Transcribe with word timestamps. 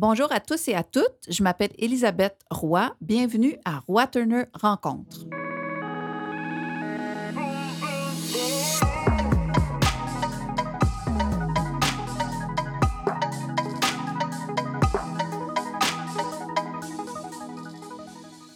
Bonjour 0.00 0.30
à 0.30 0.38
tous 0.38 0.68
et 0.68 0.76
à 0.76 0.84
toutes. 0.84 1.26
Je 1.28 1.42
m'appelle 1.42 1.72
Elisabeth 1.76 2.38
Roy. 2.52 2.94
Bienvenue 3.00 3.56
à 3.64 3.80
Roy 3.88 4.06
Turner 4.06 4.44
Rencontre. 4.54 5.26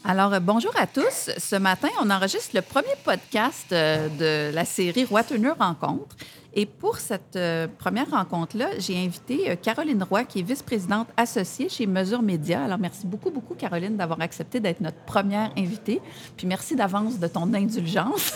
Alors, 0.05 0.33
euh, 0.35 0.41
bonjour 0.41 0.73
à 0.77 0.89
tous. 0.89 1.31
Ce 1.39 1.55
matin, 1.55 1.89
on 2.01 2.11
enregistre 2.11 2.57
le 2.57 2.63
premier 2.63 2.95
podcast 3.05 3.67
euh, 3.71 4.09
de 4.09 4.53
la 4.53 4.65
série 4.65 5.05
Roy 5.05 5.23
Turner 5.23 5.53
Rencontre. 5.57 6.17
Et 6.55 6.67
pour 6.67 6.97
cette 6.97 7.37
euh, 7.37 7.69
première 7.79 8.11
rencontre-là, 8.11 8.71
j'ai 8.79 8.99
invité 8.99 9.57
Caroline 9.63 10.03
Roy, 10.03 10.25
qui 10.25 10.41
est 10.41 10.43
vice-présidente 10.43 11.07
associée 11.17 11.69
chez 11.69 11.87
Mesure 11.87 12.21
Média. 12.21 12.65
Alors, 12.65 12.79
merci 12.79 13.07
beaucoup, 13.07 13.31
beaucoup, 13.31 13.55
Caroline, 13.55 13.97
d'avoir 13.97 14.21
accepté 14.21 14.59
d'être 14.59 14.81
notre 14.81 14.99
première 15.07 15.53
invitée. 15.57 16.01
Puis 16.37 16.49
merci 16.49 16.75
d'avance 16.75 17.21
de 17.21 17.29
ton 17.29 17.55
indulgence. 17.55 18.33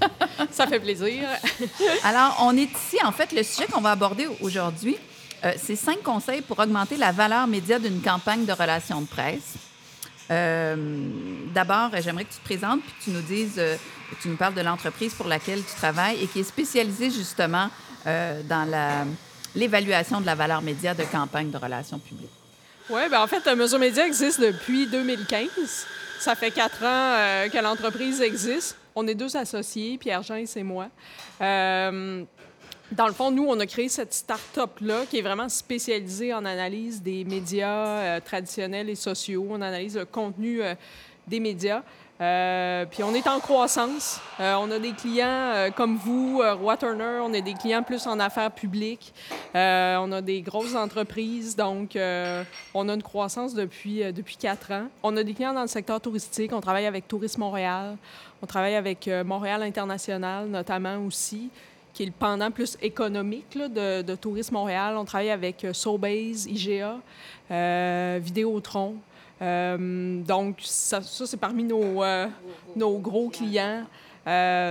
Ça 0.50 0.66
fait 0.66 0.80
plaisir. 0.80 1.28
Alors, 2.04 2.38
on 2.40 2.56
est 2.56 2.72
ici, 2.72 2.96
en 3.04 3.12
fait, 3.12 3.30
le 3.32 3.42
sujet 3.42 3.66
qu'on 3.66 3.82
va 3.82 3.90
aborder 3.90 4.26
aujourd'hui, 4.40 4.96
c'est 5.56 5.76
cinq 5.76 6.02
conseils 6.02 6.42
pour 6.42 6.58
augmenter 6.58 6.96
la 6.96 7.12
valeur 7.12 7.46
média 7.46 7.78
d'une 7.78 8.00
campagne 8.00 8.44
de 8.44 8.52
relations 8.52 9.00
de 9.02 9.06
presse. 9.06 9.69
Euh, 10.30 10.76
D'abord, 11.52 11.90
j'aimerais 12.00 12.24
que 12.24 12.32
tu 12.32 12.38
te 12.38 12.44
présentes 12.44 12.80
puis 12.82 12.92
que 12.98 13.04
tu 13.04 13.10
nous 13.10 13.22
dises, 13.22 13.56
euh, 13.58 13.76
tu 14.22 14.28
nous 14.28 14.36
parles 14.36 14.54
de 14.54 14.60
l'entreprise 14.60 15.14
pour 15.14 15.26
laquelle 15.26 15.62
tu 15.64 15.74
travailles 15.74 16.22
et 16.22 16.26
qui 16.28 16.40
est 16.40 16.44
spécialisée 16.44 17.10
justement 17.10 17.68
euh, 18.06 18.40
dans 18.44 18.68
l'évaluation 19.54 20.20
de 20.20 20.26
la 20.26 20.36
valeur 20.36 20.62
média 20.62 20.94
de 20.94 21.02
campagne 21.02 21.50
de 21.50 21.56
relations 21.56 21.98
publiques. 21.98 22.30
Oui, 22.88 23.08
bien 23.08 23.20
en 23.20 23.26
fait, 23.26 23.44
Mesure 23.54 23.78
Média 23.78 24.06
existe 24.06 24.40
depuis 24.40 24.86
2015. 24.86 25.86
Ça 26.20 26.34
fait 26.34 26.50
quatre 26.50 26.82
ans 26.82 27.14
euh, 27.16 27.48
que 27.48 27.58
l'entreprise 27.58 28.20
existe. 28.20 28.76
On 28.94 29.06
est 29.06 29.14
deux 29.14 29.36
associés, 29.36 29.98
Pierre-Jean 29.98 30.44
et 30.54 30.62
moi. 30.62 30.88
Dans 32.92 33.06
le 33.06 33.12
fond, 33.12 33.30
nous, 33.30 33.46
on 33.46 33.58
a 33.60 33.66
créé 33.66 33.88
cette 33.88 34.12
start-up-là 34.12 35.06
qui 35.08 35.18
est 35.18 35.22
vraiment 35.22 35.48
spécialisée 35.48 36.34
en 36.34 36.44
analyse 36.44 37.00
des 37.00 37.22
médias 37.22 37.86
euh, 37.86 38.20
traditionnels 38.20 38.90
et 38.90 38.96
sociaux. 38.96 39.46
On 39.48 39.62
analyse 39.62 39.96
le 39.96 40.04
contenu 40.04 40.60
euh, 40.60 40.74
des 41.28 41.38
médias. 41.38 41.82
Euh, 42.20 42.84
puis 42.86 43.04
on 43.04 43.14
est 43.14 43.28
en 43.28 43.38
croissance. 43.38 44.20
on 44.40 44.70
a 44.70 44.78
des 44.78 44.92
clients 44.92 45.70
comme 45.74 45.96
vous, 45.96 46.42
Roi 46.60 46.76
Turner, 46.76 47.20
on 47.22 47.32
a 47.32 47.40
des 47.40 47.54
clients 47.54 47.82
plus 47.82 48.06
en 48.06 48.20
affaires 48.20 48.50
publiques. 48.50 49.14
on 49.54 50.12
a 50.12 50.20
des 50.20 50.42
grosses 50.42 50.74
entreprises, 50.74 51.56
donc 51.56 51.96
on 52.74 52.88
a 52.90 52.92
une 52.92 53.02
croissance 53.02 53.54
depuis, 53.54 54.12
depuis 54.12 54.36
quatre 54.36 54.70
ans. 54.70 54.88
On 55.02 55.16
a 55.16 55.22
des 55.22 55.32
clients 55.32 55.54
dans 55.54 55.62
le 55.62 55.66
secteur 55.66 55.98
touristique. 55.98 56.52
On 56.52 56.60
travaille 56.60 56.84
avec 56.84 57.08
Tourisme 57.08 57.40
Montréal. 57.40 57.96
On 58.42 58.46
travaille 58.46 58.76
avec 58.76 59.08
Montréal 59.24 59.62
International 59.62 60.46
notamment 60.46 60.98
aussi 60.98 61.48
qui 62.00 62.04
est 62.04 62.06
le 62.06 62.12
pendant 62.18 62.50
plus 62.50 62.78
économique 62.80 63.58
de, 63.58 64.14
Tourisme 64.14 64.54
Montréal. 64.54 64.96
On 64.96 65.04
travaille 65.04 65.28
avec 65.28 65.62
euh, 65.64 65.74
Sobase, 65.74 66.46
IGA, 66.46 66.96
euh, 67.50 68.18
Vidéotron. 68.22 68.94
Euh, 69.42 70.22
donc, 70.22 70.56
ça, 70.62 71.02
c'est 71.02 71.36
parmi 71.36 71.62
nos, 71.62 72.02
nos, 72.74 72.96
gros 72.96 73.28
clients. 73.28 73.84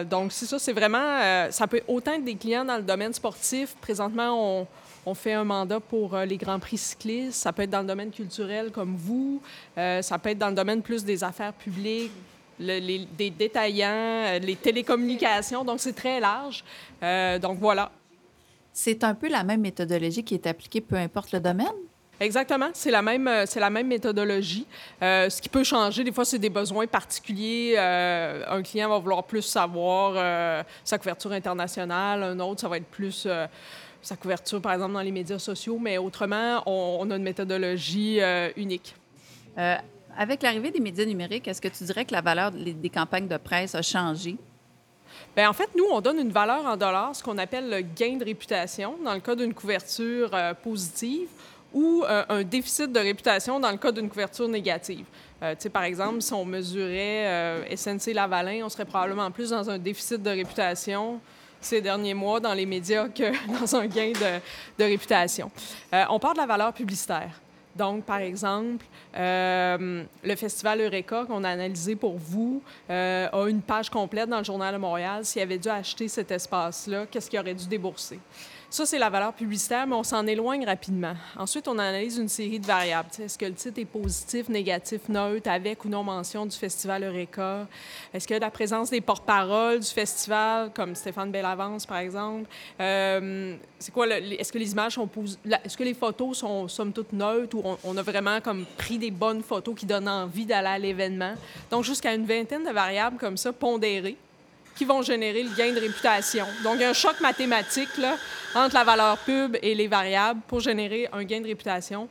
donc, 0.09 0.31
c'est 0.31 0.47
ça, 0.47 0.57
c'est 0.57 0.73
vraiment, 0.73 1.51
ça 1.51 1.67
peut 1.67 1.77
être 1.77 1.89
autant 1.89 2.17
des 2.17 2.33
clients 2.33 2.65
dans 2.65 2.77
le 2.77 2.83
domaine 2.83 3.13
sportif. 3.13 3.75
Présentement, 3.79 4.31
on, 4.33 4.67
on 5.05 5.13
fait 5.13 5.33
un 5.33 5.43
mandat 5.43 5.79
pour 5.79 6.17
les 6.17 6.37
Grands 6.37 6.59
Prix 6.59 6.79
cyclistes. 6.79 7.33
Ça 7.33 7.53
peut 7.53 7.61
être 7.61 7.69
dans 7.69 7.81
le 7.81 7.87
domaine 7.87 8.09
culturel 8.09 8.71
comme 8.71 8.95
vous. 8.95 9.39
ça 9.75 10.17
peut 10.17 10.29
être 10.29 10.39
dans 10.39 10.49
le 10.49 10.55
domaine 10.55 10.81
plus 10.81 11.05
des 11.05 11.23
affaires 11.23 11.53
publiques, 11.53 12.11
les, 12.59 13.07
des 13.17 13.29
détaillants, 13.29 13.87
euh, 13.89 14.39
les 14.39 14.55
télécommunications. 14.55 15.63
Donc, 15.63 15.79
c'est 15.79 15.93
très 15.93 16.19
large. 16.19 16.63
Euh, 17.01 17.39
donc, 17.39 17.59
voilà. 17.59 17.91
C'est 18.73 19.03
un 19.03 19.15
peu 19.15 19.29
la 19.29 19.43
même 19.43 19.61
méthodologie 19.61 20.23
qui 20.23 20.35
est 20.35 20.47
appliquée, 20.47 20.81
peu 20.81 20.95
importe 20.95 21.31
le 21.31 21.39
domaine? 21.39 21.67
Exactement, 22.21 22.69
c'est 22.73 22.91
la 22.91 23.01
même, 23.01 23.27
euh, 23.29 23.45
c'est 23.45 23.61
la 23.61 23.69
même 23.69 23.87
méthodologie. 23.87 24.67
ce 25.01 25.41
qui 25.41 25.47
peut 25.47 25.63
changer, 25.63 26.03
des 26.03 26.11
fois, 26.11 26.25
c'est 26.25 26.37
des 26.37 26.49
besoins 26.49 26.85
particuliers. 26.85 27.77
un 27.77 28.61
client 28.61 28.89
va 28.89 28.99
vouloir 28.99 29.23
plus 29.23 29.41
savoir 29.41 30.65
sa 30.83 30.97
couverture 30.97 31.31
internationale, 31.31 32.23
un 32.23 32.39
autre, 32.41 32.59
ça 32.59 32.67
va 32.67 32.77
être 32.77 32.87
plus 32.87 33.27
sa 34.01 34.15
couverture, 34.15 34.61
par 34.61 34.73
exemple, 34.73 34.93
dans 34.93 35.01
les 35.01 35.11
médias 35.11 35.39
sociaux, 35.39 35.77
mais 35.79 35.97
autrement, 35.97 36.61
on, 36.65 36.99
on 37.01 37.11
a 37.11 37.15
une 37.15 37.23
méthodologie 37.23 38.19
unique. 38.57 38.95
Avec 40.17 40.43
l'arrivée 40.43 40.71
des 40.71 40.79
médias 40.79 41.05
numériques, 41.05 41.47
est-ce 41.47 41.61
que 41.61 41.67
tu 41.67 41.83
dirais 41.83 42.05
que 42.05 42.13
la 42.13 42.21
valeur 42.21 42.51
des 42.51 42.89
campagnes 42.89 43.27
de 43.27 43.37
presse 43.37 43.75
a 43.75 43.81
changé? 43.81 44.37
Bien, 45.35 45.49
en 45.49 45.53
fait, 45.53 45.69
nous, 45.75 45.85
on 45.91 46.01
donne 46.01 46.19
une 46.19 46.31
valeur 46.31 46.65
en 46.65 46.75
dollars, 46.75 47.15
ce 47.15 47.23
qu'on 47.23 47.37
appelle 47.37 47.69
le 47.69 47.81
gain 47.81 48.17
de 48.17 48.25
réputation, 48.25 48.95
dans 49.03 49.13
le 49.13 49.19
cas 49.19 49.35
d'une 49.35 49.53
couverture 49.53 50.29
euh, 50.33 50.53
positive, 50.53 51.27
ou 51.73 52.03
euh, 52.03 52.23
un 52.29 52.43
déficit 52.43 52.91
de 52.91 52.99
réputation 52.99 53.59
dans 53.59 53.71
le 53.71 53.77
cas 53.77 53.91
d'une 53.91 54.09
couverture 54.09 54.47
négative. 54.47 55.05
Euh, 55.43 55.55
par 55.71 55.83
exemple, 55.83 56.21
si 56.21 56.33
on 56.33 56.43
mesurait 56.43 57.65
SNC 57.75 58.13
Lavalin, 58.13 58.61
on 58.65 58.69
serait 58.69 58.85
probablement 58.85 59.29
plus 59.29 59.51
dans 59.51 59.69
un 59.69 59.77
déficit 59.77 60.21
de 60.21 60.31
réputation 60.31 61.19
ces 61.61 61.81
derniers 61.81 62.13
mois 62.13 62.39
dans 62.39 62.53
les 62.53 62.65
médias 62.65 63.07
que 63.09 63.31
dans 63.59 63.75
un 63.75 63.85
gain 63.85 64.11
de, 64.11 64.39
de 64.83 64.83
réputation. 64.83 65.51
on 66.09 66.17
parle 66.17 66.35
de 66.35 66.41
la 66.41 66.47
valeur 66.47 66.73
publicitaire. 66.73 67.39
Donc, 67.79 68.03
par 68.03 68.19
exemple, 68.19 68.85
euh, 69.15 70.03
le 70.21 70.35
Festival 70.35 70.81
Eureka 70.81 71.23
qu'on 71.25 71.45
a 71.45 71.49
analysé 71.49 71.95
pour 71.95 72.17
vous 72.17 72.61
euh, 72.89 73.29
a 73.31 73.47
une 73.47 73.61
page 73.61 73.89
complète 73.89 74.27
dans 74.27 74.39
le 74.39 74.43
Journal 74.43 74.73
de 74.73 74.79
Montréal. 74.79 75.23
S'il 75.23 75.41
avait 75.41 75.57
dû 75.57 75.69
acheter 75.69 76.09
cet 76.09 76.29
espace-là, 76.29 77.05
qu'est-ce 77.09 77.29
qu'il 77.29 77.39
aurait 77.39 77.53
dû 77.53 77.67
débourser? 77.67 78.19
Ça, 78.71 78.85
c'est 78.85 78.99
la 78.99 79.09
valeur 79.09 79.33
publicitaire, 79.33 79.87
mais 79.87 79.95
on 79.95 80.03
s'en 80.03 80.27
éloigne 80.27 80.63
rapidement. 80.63 81.15
Ensuite, 81.35 81.67
on 81.67 81.79
analyse 81.79 82.19
une 82.19 82.29
série 82.29 82.59
de 82.59 82.67
variables. 82.67 83.09
Est-ce 83.19 83.35
que 83.35 83.45
le 83.45 83.53
titre 83.53 83.79
est 83.79 83.85
positif, 83.85 84.47
négatif, 84.47 85.09
neutre, 85.09 85.49
avec 85.49 85.83
ou 85.85 85.89
non 85.89 86.03
mention 86.03 86.45
du 86.45 86.55
Festival 86.55 87.03
Eureka? 87.03 87.67
Est-ce 88.13 88.27
que 88.27 88.35
la 88.35 88.51
présence 88.51 88.91
des 88.91 89.01
porte-paroles 89.01 89.79
du 89.79 89.87
festival, 89.87 90.71
comme 90.75 90.93
Stéphane 90.93 91.31
Bellavance, 91.31 91.87
par 91.87 91.97
exemple? 91.97 92.47
Euh, 92.79 93.55
c'est 93.79 93.91
quoi? 93.91 94.07
est-ce 94.07 94.51
que 94.51 94.59
les 94.59 94.71
images. 94.71 94.99
Est-ce 95.65 95.75
que 95.75 95.83
les 95.83 95.95
photos 95.95 96.37
sont, 96.37 96.67
somme 96.67 96.93
toute, 96.93 97.11
neutres 97.11 97.57
ou 97.57 97.63
on, 97.83 97.97
a 97.97 98.03
vraiment 98.03 98.39
comme 98.39 98.65
pris 98.77 98.99
des 98.99 99.09
bonnes 99.09 99.41
photos 99.41 99.73
qui 99.73 99.87
donnent 99.87 100.07
envie 100.07 100.45
d'aller 100.45 100.67
à 100.67 100.77
l'événement? 100.77 101.33
Donc, 101.71 101.85
jusqu'à 101.85 102.13
une 102.13 102.25
vingtaine 102.25 102.63
de 102.63 102.71
variables 102.71 103.17
comme 103.17 103.35
ça, 103.35 103.51
pondérées 103.51 104.17
qui 104.79 104.85
vont 104.85 105.01
générer 105.01 105.43
le 105.43 105.49
gain 105.49 105.73
de 105.73 105.79
réputation. 105.81 106.45
Donc, 106.63 106.75
il 106.75 106.81
y 106.81 106.83
a 106.85 106.89
un 106.91 106.93
choc 106.93 107.19
mathématique 107.19 107.97
là, 107.97 108.15
entre 108.55 108.75
la 108.75 108.85
valeur 108.85 109.17
pub 109.17 109.57
et 109.61 109.75
les 109.75 109.89
variables 109.89 110.39
pour 110.47 110.61
générer 110.61 111.09
un 111.11 111.25
gain 111.25 111.41
de 111.41 111.47
réputation 111.47 112.07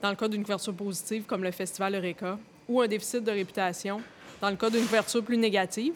dans 0.00 0.10
le 0.10 0.14
cas 0.14 0.28
d'une 0.28 0.44
couverture 0.44 0.72
positive 0.72 1.24
comme 1.24 1.42
le 1.42 1.50
Festival 1.50 1.96
Eureka 1.96 2.38
ou 2.68 2.80
un 2.80 2.86
déficit 2.86 3.24
de 3.24 3.32
réputation 3.32 4.00
dans 4.40 4.50
le 4.50 4.54
cas 4.54 4.70
d'une 4.70 4.86
couverture 4.86 5.24
plus 5.24 5.36
négative. 5.36 5.94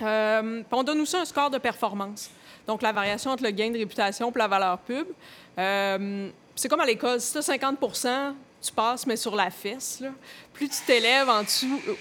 Euh, 0.00 0.62
on 0.70 0.84
donne 0.84 1.00
aussi 1.00 1.16
un 1.16 1.24
score 1.24 1.50
de 1.50 1.58
performance. 1.58 2.30
Donc, 2.64 2.80
la 2.80 2.92
variation 2.92 3.32
entre 3.32 3.42
le 3.42 3.50
gain 3.50 3.70
de 3.70 3.78
réputation 3.78 4.30
et 4.30 4.38
la 4.38 4.46
valeur 4.46 4.78
pub. 4.78 5.08
Euh, 5.58 6.28
c'est 6.54 6.68
comme 6.68 6.80
à 6.80 6.86
l'école, 6.86 7.20
si 7.20 7.32
tu 7.32 7.38
as 7.38 7.56
50% 7.56 8.32
tu 8.62 8.72
passes, 8.72 9.04
mais 9.06 9.16
sur 9.16 9.34
la 9.34 9.50
fesse. 9.50 10.04
Plus 10.52 10.68
tu 10.68 10.78
t'élèves 10.86 11.28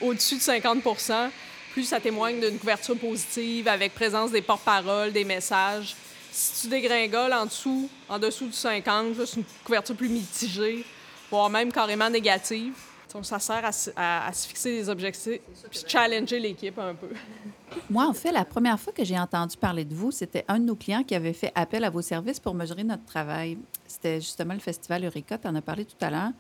au-dessus 0.02 0.36
de 0.36 0.42
50 0.42 0.84
plus 1.76 1.84
ça 1.84 2.00
témoigne 2.00 2.40
d'une 2.40 2.58
couverture 2.58 2.98
positive 2.98 3.68
avec 3.68 3.94
présence 3.94 4.32
des 4.32 4.42
porte-paroles, 4.42 5.12
des 5.12 5.26
messages. 5.26 5.94
Si 6.32 6.62
tu 6.62 6.68
dégringoles 6.70 7.34
en 7.34 7.46
dessous, 7.46 7.90
en 8.08 8.18
dessous 8.18 8.46
du 8.46 8.54
50, 8.54 9.26
c'est 9.26 9.36
une 9.36 9.44
couverture 9.62 9.94
plus 9.94 10.08
mitigée, 10.08 10.86
voire 11.30 11.50
même 11.50 11.74
carrément 11.74 12.10
négative. 12.10 12.72
Donc, 13.14 13.26
ça 13.26 13.40
sert 13.40 13.70
à, 13.98 14.32
se 14.32 14.48
fixer 14.48 14.72
des 14.72 14.90
objectifs 14.90 15.42
puis 15.70 15.84
challenger 15.86 16.40
l'équipe 16.40 16.80
un 16.80 16.96
peu. 16.96 17.10
Moi, 17.90 18.08
en 18.08 18.14
fait, 18.14 18.32
la 18.32 18.46
première 18.46 18.80
fois 18.80 18.94
que 18.94 19.04
j'ai 19.04 19.20
entendu 19.20 19.58
parler 19.58 19.84
de 19.84 19.94
vous, 19.94 20.12
c'était 20.12 20.46
un 20.48 20.60
de 20.60 20.66
nos 20.66 20.76
clients 20.76 21.04
qui 21.04 21.14
avait 21.14 21.34
fait 21.34 21.52
appel 21.56 21.84
à 21.84 21.90
vos 21.90 22.02
services 22.02 22.40
pour 22.40 22.54
mesurer 22.54 22.86
notre 22.86 23.04
travail. 23.04 23.58
C'était 23.86 24.22
justement 24.22 24.54
le 24.54 24.62
Festival 24.62 25.04
Eureka, 25.04 25.38
tu 25.40 25.48
en 25.50 25.56
as 25.56 25.62
parlé 25.62 25.84
tout 25.84 25.98
à 26.00 26.10
l'heure. 26.10 26.32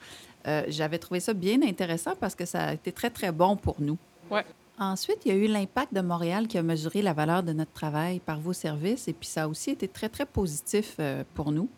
Euh, 0.47 0.63
j'avais 0.69 0.97
trouvé 0.97 1.19
ça 1.19 1.33
bien 1.33 1.61
intéressant 1.61 2.15
parce 2.17 2.35
que 2.35 2.45
ça 2.45 2.67
a 2.67 2.73
été 2.73 2.93
très, 2.93 3.09
très 3.09 3.33
bon 3.33 3.57
pour 3.57 3.75
nous. 3.81 3.97
Oui. 4.31 4.39
Ensuite, 4.77 5.19
il 5.25 5.29
y 5.29 5.31
a 5.31 5.37
eu 5.37 5.47
l'impact 5.47 5.93
de 5.93 6.01
Montréal 6.01 6.47
qui 6.47 6.57
a 6.57 6.63
mesuré 6.63 7.01
la 7.01 7.13
valeur 7.13 7.43
de 7.43 7.53
notre 7.53 7.71
travail 7.71 8.19
par 8.19 8.41
vos 8.41 8.51
services 8.51 9.07
et 9.07 9.13
puis 9.13 9.27
ça 9.27 9.43
a 9.43 9.47
aussi 9.47 9.69
été 9.69 9.87
très, 9.87 10.09
très 10.09 10.25
positif 10.25 10.95
euh, 10.99 11.23
pour 11.33 11.51
nous. 11.53 11.69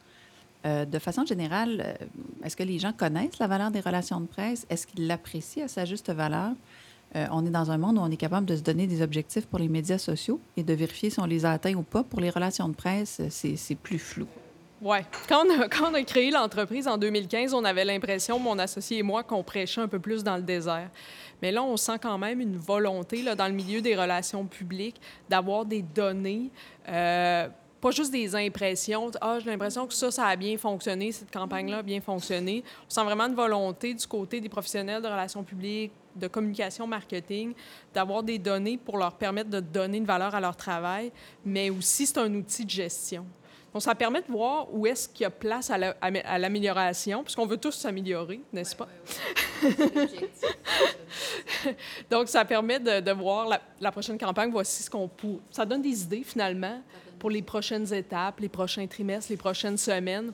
Euh, 0.66 0.84
de 0.84 0.98
façon 0.98 1.24
générale, 1.24 1.84
euh, 1.86 2.06
est-ce 2.44 2.58
que 2.58 2.64
les 2.64 2.80
gens 2.80 2.94
connaissent 2.94 3.38
la 3.38 3.46
valeur 3.46 3.70
des 3.70 3.82
relations 3.82 4.20
de 4.20 4.26
presse? 4.26 4.66
Est-ce 4.72 4.88
qu'ils 4.88 5.06
l'apprécient 5.06 5.66
à 5.66 5.68
sa 5.68 5.86
juste 5.86 6.12
valeur? 6.12 6.52
on 7.32 7.46
est 7.46 7.50
dans 7.50 7.72
un 7.72 7.78
monde 7.78 7.98
où 7.98 8.02
on 8.02 8.12
est 8.12 8.18
capable 8.18 8.46
de 8.46 8.56
se 8.56 8.62
donner 8.62 8.86
des 8.86 9.02
objectifs 9.02 9.48
pour 9.48 9.60
les 9.60 9.70
médias 9.70 9.98
sociaux 9.98 10.42
et 10.56 10.62
de 10.62 10.74
vérifier 10.74 11.10
si 11.10 11.20
on 11.20 11.26
les 11.26 11.46
atteint 11.46 11.74
ou 11.74 11.82
pas. 11.82 12.04
Pour 12.04 12.20
les 12.20 12.30
relations 12.30 12.68
de 12.68 12.76
presse, 12.76 13.22
c'est 13.30 13.76
plus 13.76 13.98
flou. 13.98 14.28
Oui. 14.82 14.98
Quand, 15.30 15.44
on 15.46 15.94
a- 15.94 16.04
créé 16.04 16.32
l'entreprise 16.32 16.88
en 16.88 16.98
2015, 16.98 17.54
on 17.54 17.64
avait 17.64 17.86
l'impression, 17.86 18.40
mon 18.40 18.60
associé 18.60 19.00
et 19.00 19.04
moi, 19.04 19.24
qu'on 19.24 19.44
prêchait 19.44 19.82
un 19.82 19.88
peu 19.88 20.00
plus 20.00 20.24
dans 20.24 20.36
le 20.38 20.44
désert. 20.44 20.90
Mais 21.42 21.52
là, 21.52 21.64
on 21.64 21.78
sent 21.78 21.98
quand 22.02 22.18
même 22.18 22.42
une 22.42 22.58
volonté 22.58 23.22
là, 23.22 23.36
dans 23.36 23.48
le 23.48 23.54
milieu 23.54 23.82
des 23.82 23.96
relations 23.96 24.46
publiques 24.46 25.00
d'avoir 25.30 25.66
des 25.66 25.82
données, 25.82 26.50
euh, 26.90 27.48
pas 27.80 27.92
juste 27.92 28.12
des 28.12 28.36
impressions. 28.36 29.12
Ah, 29.22 29.38
j'ai 29.40 29.50
l'impression 29.52 29.86
que 29.86 29.94
ça, 29.94 30.10
ça 30.10 30.26
a 30.26 30.36
bien 30.36 30.58
fonctionné, 30.58 31.12
cette 31.12 31.32
campagne-là 31.32 31.80
a 31.80 31.84
bien 31.84 32.02
fonctionné. 32.02 32.64
On 32.88 32.90
sent 32.90 33.04
vraiment 33.04 33.26
une 33.26 33.36
volonté 33.36 33.94
du 33.94 34.08
côté 34.08 34.42
des 34.42 34.50
professionnels 34.50 35.02
de 35.02 35.08
relations 35.08 35.44
publiques, 35.44 35.92
de 36.16 36.28
communication 36.28 36.88
marketing, 36.88 37.54
d'avoir 37.94 38.24
des 38.24 38.40
données 38.40 38.78
pour 38.78 38.98
leur 38.98 39.14
permettre 39.14 39.52
de 39.52 39.60
donner 39.60 39.98
une 40.00 40.06
valeur 40.06 40.34
à 40.34 40.42
leur 40.42 40.56
travail, 40.56 41.12
mais 41.46 41.70
aussi 41.70 42.08
c'est 42.08 42.18
un 42.18 42.34
outil 42.34 42.66
de 42.66 42.70
gestion. 42.72 43.24
Donc, 43.78 43.84
ça 43.84 43.94
permet 43.94 44.24
de 44.24 44.32
voir 44.32 44.74
où 44.74 44.88
est-ce 44.88 45.08
qu'il 45.08 45.22
y 45.22 45.26
a 45.26 45.30
place 45.30 45.70
à 45.70 45.78
la- 45.78 45.96
à 46.02 46.40
l'amélioration, 46.40 47.22
puisqu'on 47.22 47.46
veut 47.46 47.58
tous 47.58 47.74
s'améliorer, 47.74 48.42
n'est-ce 48.52 48.76
pas? 48.76 48.88
Donc, 52.10 52.28
ça 52.28 52.44
permet 52.44 52.80
de, 52.80 53.02
de 53.02 53.12
voir 53.12 53.48
la, 53.48 53.62
la 53.80 53.92
prochaine 53.92 54.18
campagne, 54.18 54.50
voici 54.50 54.82
ce 54.82 54.90
qu'on 54.90 55.08
peut. 55.08 55.38
Ça 55.52 55.64
donne 55.64 55.84
des 55.84 56.02
idées, 56.02 56.24
finalement, 56.24 56.82
pour 57.20 57.30
les 57.30 57.44
prochaines 57.44 57.94
étapes, 57.94 58.40
les 58.40 58.50
prochains 58.50 58.88
trimestres, 58.88 59.30
les 59.32 59.38
prochaines 59.38 59.78
semaines. 59.78 60.32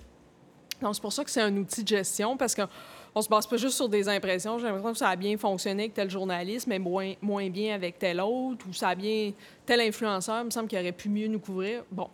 Donc, 0.81 0.95
c'est 0.95 1.01
pour 1.01 1.11
ça 1.11 1.25
que 1.25 1.29
c'est 1.31 1.41
un 1.41 1.57
outil 1.57 1.83
de 1.83 1.89
gestion, 1.89 2.37
parce 2.37 2.55
qu'on 2.55 2.69
ne 3.17 3.21
se 3.21 3.27
base 3.27 3.45
pas 3.45 3.57
juste 3.57 3.75
sur 3.75 3.89
des 3.89 4.07
impressions. 4.07 4.57
J'ai 4.57 4.67
l'impression 4.67 4.93
que 4.93 4.97
ça 4.99 5.09
a 5.09 5.17
bien 5.17 5.37
fonctionné 5.37 5.83
avec 5.83 5.95
tel 5.95 6.09
journaliste, 6.09 6.65
mais 6.67 6.79
moins, 6.79 7.11
moins 7.21 7.49
bien 7.49 7.75
avec 7.75 7.99
tel 7.99 8.21
autre, 8.21 8.65
ou 8.69 8.73
ça 8.73 8.87
a 8.87 8.95
bien. 8.95 9.33
tel 9.65 9.81
influenceur, 9.81 10.39
il 10.39 10.45
me 10.45 10.49
semble 10.49 10.69
qu'il 10.69 10.79
aurait 10.79 10.93
pu 10.93 11.09
mieux 11.09 11.27
nous 11.27 11.39
couvrir. 11.41 11.83
Bon. 11.91 12.07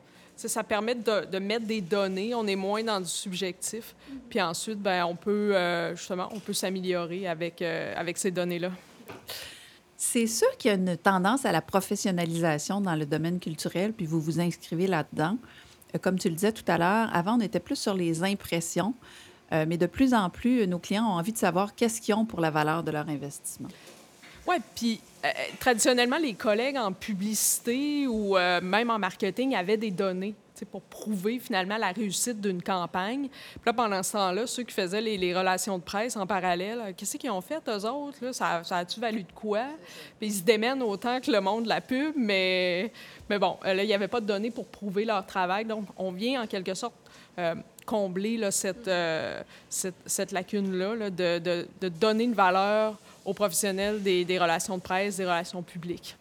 Ça, 0.47 0.63
permet 0.63 0.95
de, 0.95 1.39
mettre 1.39 1.65
des 1.65 1.81
données, 1.81 2.33
on 2.33 2.47
est 2.47 2.55
moins 2.55 2.81
dans 2.81 3.01
du 3.01 3.09
subjectif. 3.09 3.93
Puis 4.29 4.41
ensuite, 4.41 4.79
ben, 4.79 5.03
on 5.03 5.15
peut, 5.15 5.53
euh, 5.53 5.93
justement, 5.97 6.29
on 6.31 6.39
peut 6.39 6.53
s'améliorer 6.53 7.27
avec, 7.27 7.61
euh, 7.61 7.93
avec 7.97 8.17
ces 8.17 8.31
données-là. 8.31 8.71
C'est 9.97 10.27
sûr 10.27 10.47
qu'il 10.57 10.69
y 10.69 10.73
a 10.73 10.77
une 10.77 10.95
tendance 10.95 11.43
à 11.43 11.51
la 11.51 11.61
professionnalisation 11.61 12.79
dans 12.79 12.95
le 12.95 13.05
domaine 13.05 13.41
culturel, 13.41 13.91
puis 13.91 14.05
vous 14.05 14.21
vous 14.21 14.39
inscrivez 14.39 14.87
là-dedans. 14.87 15.37
Euh, 15.93 15.97
Comme 15.99 16.17
tu 16.17 16.29
le 16.29 16.35
disais 16.35 16.53
tout 16.53 16.69
à 16.71 16.77
l'heure, 16.77 17.13
avant, 17.13 17.35
on 17.37 17.41
était 17.41 17.59
plus 17.59 17.75
sur 17.75 17.93
les 17.93 18.23
impressions, 18.23 18.93
mais 19.51 19.77
de 19.77 19.87
plus 19.87 20.13
en 20.13 20.29
plus, 20.29 20.67
nos 20.67 20.77
clients 20.77 21.05
ont 21.05 21.17
envie 21.17 21.33
de 21.33 21.37
savoir 21.37 21.73
qu'est-ce 21.73 21.99
qu'ils 22.01 22.13
ont 22.13 22.23
pour 22.23 22.39
la 22.39 22.51
valeur 22.51 22.83
de 22.83 22.91
leur 22.91 23.09
investissement. 23.09 23.69
Oui, 24.49 24.55
puis 24.75 24.99
euh, 25.23 25.29
traditionnellement, 25.59 26.17
les 26.17 26.33
collègues 26.33 26.77
en 26.77 26.91
publicité 26.91 28.07
ou 28.07 28.35
euh, 28.35 28.59
même 28.61 28.89
en 28.89 28.97
marketing 28.97 29.55
avaient 29.55 29.77
des 29.77 29.91
données 29.91 30.33
pour 30.65 30.81
prouver 30.81 31.39
finalement 31.39 31.77
la 31.77 31.91
réussite 31.91 32.41
d'une 32.41 32.61
campagne. 32.61 33.29
Là, 33.63 33.73
pendant 33.73 34.01
ce 34.01 34.13
temps-là, 34.13 34.47
ceux 34.47 34.63
qui 34.63 34.73
faisaient 34.73 35.01
les, 35.01 35.35
relations 35.35 35.77
de 35.77 35.83
presse 35.83 36.17
en 36.17 36.25
parallèle, 36.25 36.79
euh, 36.79 36.91
qu'est-ce 36.95 37.17
qu'ils 37.17 37.29
ont 37.29 37.41
fait, 37.41 37.61
eux 37.67 37.85
autres? 37.85 38.33
Ça, 38.33 38.63
ça 38.63 38.77
a-tu 38.77 38.99
valu 38.99 39.23
de 39.23 39.31
quoi? 39.33 39.65
Ils 40.19 40.33
se 40.33 40.41
démènent 40.41 40.81
autant 40.81 41.21
que 41.21 41.31
le 41.31 41.41
monde 41.41 41.65
de 41.65 41.69
la 41.69 41.81
pub, 41.81 42.13
mais, 42.15 42.91
mais 43.29 43.37
bon, 43.37 43.57
euh, 43.65 43.73
là, 43.75 43.83
il 43.83 43.87
n'y 43.87 43.93
avait 43.93 44.07
pas 44.07 44.19
de 44.19 44.25
données 44.25 44.51
pour 44.51 44.65
prouver 44.65 45.05
leur 45.05 45.25
travail. 45.27 45.65
Donc, 45.65 45.85
on 45.95 46.11
vient 46.11 46.41
en 46.41 46.47
quelque 46.47 46.73
sorte 46.73 46.95
euh, 47.37 47.55
combler 47.85 48.51
cette, 48.51 48.87
euh, 48.87 49.41
cette, 49.69 50.31
lacune-là, 50.31 50.95
là, 50.95 51.09
de, 51.09 51.39
de, 51.39 51.67
de 51.79 51.89
donner 51.89 52.25
une 52.25 52.33
valeur 52.33 52.97
aux 53.25 53.33
professionnels 53.33 54.01
des, 54.01 54.25
des 54.25 54.39
relations 54.39 54.77
de 54.77 54.81
presse, 54.81 55.17
des 55.17 55.25
relations 55.25 55.61
publiques. 55.61 56.17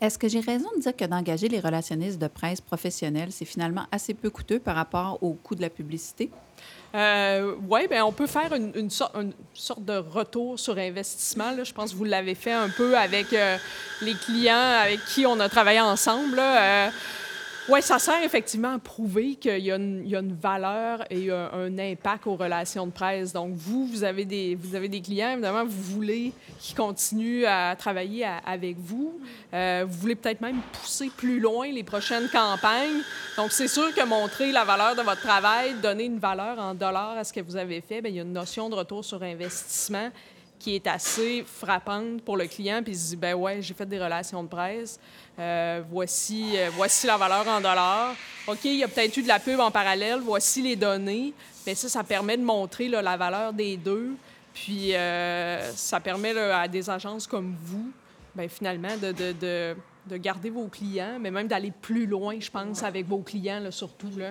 Est-ce 0.00 0.18
que 0.18 0.28
j'ai 0.28 0.40
raison 0.40 0.68
de 0.76 0.82
dire 0.82 0.94
que 0.94 1.06
d'engager 1.06 1.48
les 1.48 1.58
relationnistes 1.58 2.18
de 2.18 2.26
presse 2.28 2.60
professionnels, 2.60 3.32
c'est 3.32 3.46
finalement 3.46 3.86
assez 3.90 4.12
peu 4.12 4.28
coûteux 4.28 4.58
par 4.58 4.76
rapport 4.76 5.18
au 5.22 5.32
coût 5.32 5.54
de 5.54 5.62
la 5.62 5.70
publicité? 5.70 6.30
Euh, 6.94 7.54
oui, 7.68 7.88
bien, 7.88 8.04
on 8.04 8.12
peut 8.12 8.26
faire 8.26 8.52
une, 8.52 8.72
une, 8.74 8.90
sor- 8.90 9.12
une 9.14 9.32
sorte 9.54 9.84
de 9.84 9.96
retour 9.96 10.58
sur 10.58 10.76
investissement. 10.76 11.50
Là. 11.50 11.64
Je 11.64 11.72
pense 11.72 11.92
que 11.92 11.96
vous 11.96 12.04
l'avez 12.04 12.34
fait 12.34 12.52
un 12.52 12.68
peu 12.68 12.96
avec 12.96 13.32
euh, 13.32 13.56
les 14.02 14.14
clients 14.14 14.54
avec 14.82 15.02
qui 15.06 15.24
on 15.26 15.40
a 15.40 15.48
travaillé 15.48 15.80
ensemble. 15.80 16.38
Oui, 17.68 17.82
ça 17.82 17.98
sert 17.98 18.22
effectivement 18.22 18.74
à 18.74 18.78
prouver 18.78 19.34
qu'il 19.34 19.58
y, 19.58 19.66
y 19.66 19.72
a 19.72 19.76
une 19.76 20.36
valeur 20.40 21.04
et 21.10 21.30
un, 21.30 21.78
impact 21.78 22.26
aux 22.26 22.36
relations 22.36 22.86
de 22.86 22.92
presse. 22.92 23.32
Donc, 23.32 23.54
vous, 23.54 23.86
vous 23.86 24.04
avez 24.04 24.24
des, 24.24 24.54
vous 24.54 24.74
avez 24.76 24.88
des 24.88 25.00
clients, 25.00 25.32
évidemment, 25.32 25.64
vous 25.64 25.82
voulez 25.94 26.32
qu'ils 26.60 26.76
continuent 26.76 27.44
à 27.44 27.74
travailler 27.76 28.26
avec 28.46 28.76
vous. 28.78 29.20
Euh, 29.52 29.84
vous 29.88 29.98
voulez 29.98 30.14
peut-être 30.14 30.40
même 30.40 30.60
pousser 30.80 31.10
plus 31.16 31.40
loin 31.40 31.66
les 31.68 31.82
prochaines 31.82 32.28
campagnes. 32.28 33.02
Donc, 33.36 33.50
c'est 33.50 33.68
sûr 33.68 33.92
que 33.94 34.04
montrer 34.04 34.52
la 34.52 34.64
valeur 34.64 34.94
de 34.94 35.02
votre 35.02 35.22
travail, 35.22 35.74
donner 35.82 36.04
une 36.04 36.18
valeur 36.18 36.58
en 36.58 36.74
dollars 36.74 37.16
à 37.18 37.24
ce 37.24 37.32
que 37.32 37.40
vous 37.40 37.56
avez 37.56 37.80
fait, 37.80 38.00
bien, 38.00 38.10
il 38.10 38.16
y 38.16 38.20
a 38.20 38.22
une 38.22 38.32
notion 38.32 38.68
de 38.68 38.76
retour 38.76 39.04
sur 39.04 39.22
investissement 39.22 40.10
qui 40.58 40.74
est 40.74 40.86
assez 40.86 41.44
frappante 41.46 42.22
pour 42.22 42.36
le 42.36 42.46
client, 42.46 42.82
puis 42.82 42.92
il 42.92 42.98
se 42.98 43.08
dit, 43.10 43.16
ben 43.16 43.34
ouais, 43.34 43.60
j'ai 43.62 43.74
fait 43.74 43.86
des 43.86 43.98
relations 43.98 44.42
de 44.42 44.48
presse, 44.48 44.98
Euh, 45.38 45.82
voici, 45.90 46.54
euh, 46.56 46.70
voici 46.72 47.06
la 47.06 47.18
valeur 47.18 47.46
en 47.46 47.60
dollars. 47.60 48.14
OK, 48.46 48.64
il 48.64 48.78
y 48.78 48.84
a 48.84 48.88
peut-être 48.88 49.14
eu 49.18 49.22
de 49.22 49.28
la 49.28 49.38
pub 49.38 49.60
en 49.60 49.70
parallèle, 49.70 50.20
voici 50.20 50.62
les 50.62 50.76
données. 50.76 51.34
Bien, 51.64 51.74
ça, 51.74 51.90
ça 51.90 52.02
permet 52.02 52.38
de 52.38 52.42
montrer 52.42 52.88
là, 52.88 53.02
la 53.02 53.18
valeur 53.18 53.52
des 53.52 53.76
deux, 53.76 54.14
puis 54.54 54.94
euh, 54.94 55.70
ça 55.74 56.00
permet 56.00 56.30
à 56.38 56.66
des 56.66 56.88
agences 56.88 57.26
comme 57.26 57.54
vous, 57.62 57.90
bien, 58.34 58.48
finalement, 58.48 58.96
de, 58.96 59.12
de, 59.12 59.32
de, 59.32 59.76
de 60.06 60.16
garder 60.16 60.48
vos 60.48 60.68
clients, 60.68 61.18
mais 61.20 61.30
même 61.30 61.48
d'aller 61.48 61.72
plus 61.82 62.06
loin, 62.06 62.40
je 62.40 62.50
pense, 62.50 62.82
avec 62.82 63.06
vos 63.06 63.18
clients, 63.18 63.60
là, 63.60 63.70
surtout. 63.70 64.16
Là. 64.16 64.30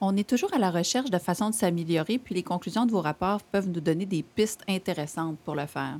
On 0.00 0.16
est 0.16 0.28
toujours 0.28 0.52
à 0.52 0.58
la 0.58 0.70
recherche 0.70 1.10
de 1.10 1.18
façons 1.18 1.50
de 1.50 1.54
s'améliorer, 1.54 2.18
puis 2.18 2.34
les 2.34 2.42
conclusions 2.42 2.86
de 2.86 2.92
vos 2.92 3.00
rapports 3.00 3.42
peuvent 3.42 3.68
nous 3.68 3.80
donner 3.80 4.06
des 4.06 4.22
pistes 4.22 4.62
intéressantes 4.68 5.38
pour 5.44 5.54
le 5.54 5.66
faire. 5.66 5.98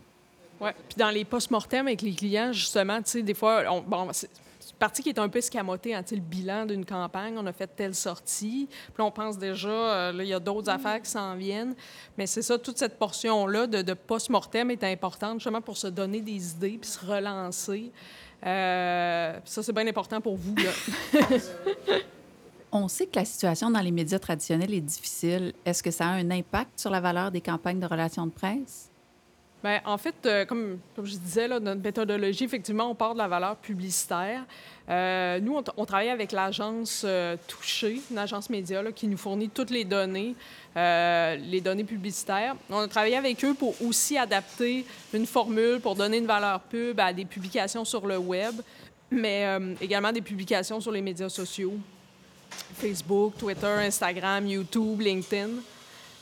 Oui. 0.61 0.70
Puis 0.88 0.96
dans 0.96 1.11
les 1.11 1.25
post-mortem 1.25 1.87
avec 1.87 2.02
les 2.02 2.12
clients, 2.12 2.52
justement, 2.52 2.99
tu 3.02 3.11
sais, 3.11 3.23
des 3.23 3.35
fois, 3.35 3.64
on, 3.70 3.81
bon, 3.82 4.08
c'est 4.12 4.31
une 4.70 4.79
partie 4.79 5.02
qui 5.02 5.08
est 5.11 5.19
un 5.19 5.29
peu 5.29 5.38
escamotée, 5.38 5.94
hein, 5.94 6.02
tu 6.02 6.11
sais, 6.11 6.17
le 6.17 6.23
bilan 6.23 6.67
d'une 6.67 6.85
campagne, 6.85 7.37
on 7.38 7.46
a 7.46 7.52
fait 7.52 7.67
telle 7.67 7.94
sortie, 7.94 8.69
puis 8.69 8.94
là, 8.99 9.05
on 9.05 9.11
pense 9.11 9.38
déjà, 9.38 9.69
euh, 9.69 10.12
là, 10.12 10.23
il 10.25 10.29
y 10.29 10.35
a 10.35 10.41
d'autres 10.41 10.70
affaires 10.70 11.00
qui 11.00 11.11
s'en 11.11 11.35
viennent. 11.37 11.75
Mais 12.17 12.26
c'est 12.26 12.43
ça, 12.43 12.58
toute 12.58 12.79
cette 12.79 12.99
portion-là 12.99 13.67
de, 13.67 13.82
de 13.82 13.94
post-mortem 13.94 14.70
est 14.70 14.85
importante, 14.85 15.41
justement, 15.41 15.61
pour 15.61 15.76
se 15.76 15.88
donner 15.88 16.20
des 16.20 16.52
idées 16.52 16.79
puis 16.81 16.91
se 16.91 17.05
relancer. 17.05 17.91
Euh, 18.46 19.38
ça, 19.44 19.62
c'est 19.62 19.73
bien 19.73 19.87
important 19.87 20.20
pour 20.20 20.37
vous, 20.37 20.55
là. 20.56 21.20
On 22.76 22.88
sait 22.88 23.06
que 23.06 23.21
la 23.21 23.25
situation 23.25 23.71
dans 23.71 23.81
les 23.81 23.93
médias 23.93 24.19
traditionnels 24.19 24.75
est 24.75 24.81
difficile. 24.81 25.53
Est-ce 25.65 25.81
que 25.81 25.93
ça 25.93 26.06
a 26.06 26.09
un 26.09 26.29
impact 26.32 26.81
sur 26.81 26.91
la 26.91 27.00
valeur 27.00 27.31
des 27.31 27.41
campagnes 27.41 27.79
de 27.79 27.87
relations 27.87 28.26
de 28.26 28.32
presse? 28.32 28.91
Bien, 29.63 29.81
en 29.84 29.96
fait, 29.96 30.17
euh, 30.27 30.44
comme, 30.44 30.81
je 31.01 31.17
disais, 31.17 31.46
notre 31.46 31.81
méthodologie, 31.81 32.43
effectivement, 32.43 32.91
on 32.91 32.96
part 32.96 33.13
de 33.15 33.19
la 33.19 33.29
valeur 33.29 33.55
publicitaire. 33.58 34.44
Euh, 34.91 35.39
nous, 35.39 35.56
on, 35.77 35.84
travaille 35.87 36.08
avec 36.08 36.32
l'agence 36.32 37.05
euh, 37.06 37.37
Touché, 37.46 38.01
une 38.10 38.19
agence 38.19 38.51
média 38.51 38.82
qui 38.91 39.06
nous 39.06 39.17
fournit 39.17 39.51
toutes 39.51 39.70
les 39.70 39.84
données, 39.84 40.34
euh, 40.77 41.37
les 41.37 41.60
données 41.60 41.84
publicitaires. 41.84 42.56
On 42.70 42.79
a 42.79 42.89
travaillé 42.89 43.17
avec 43.17 43.44
eux 43.44 43.55
pour 43.55 43.81
aussi 43.82 44.19
adapter 44.19 44.84
une 45.13 45.27
formule 45.27 45.79
pour 45.81 45.94
donner 45.94 46.19
une 46.19 46.27
valeur 46.27 46.58
pub 46.58 46.99
à 46.99 47.13
des 47.13 47.25
publications 47.25 47.84
sur 47.84 48.05
le 48.05 48.19
web, 48.19 48.55
mais 49.13 49.46
également 49.81 50.10
des 50.10 50.22
publications 50.22 50.81
sur 50.81 50.91
les 50.91 51.03
médias 51.03 51.29
sociaux. 51.29 51.75
Facebook, 52.75 53.34
Twitter, 53.39 53.67
Instagram, 53.67 54.46
YouTube, 54.46 55.01
LinkedIn. 55.01 55.51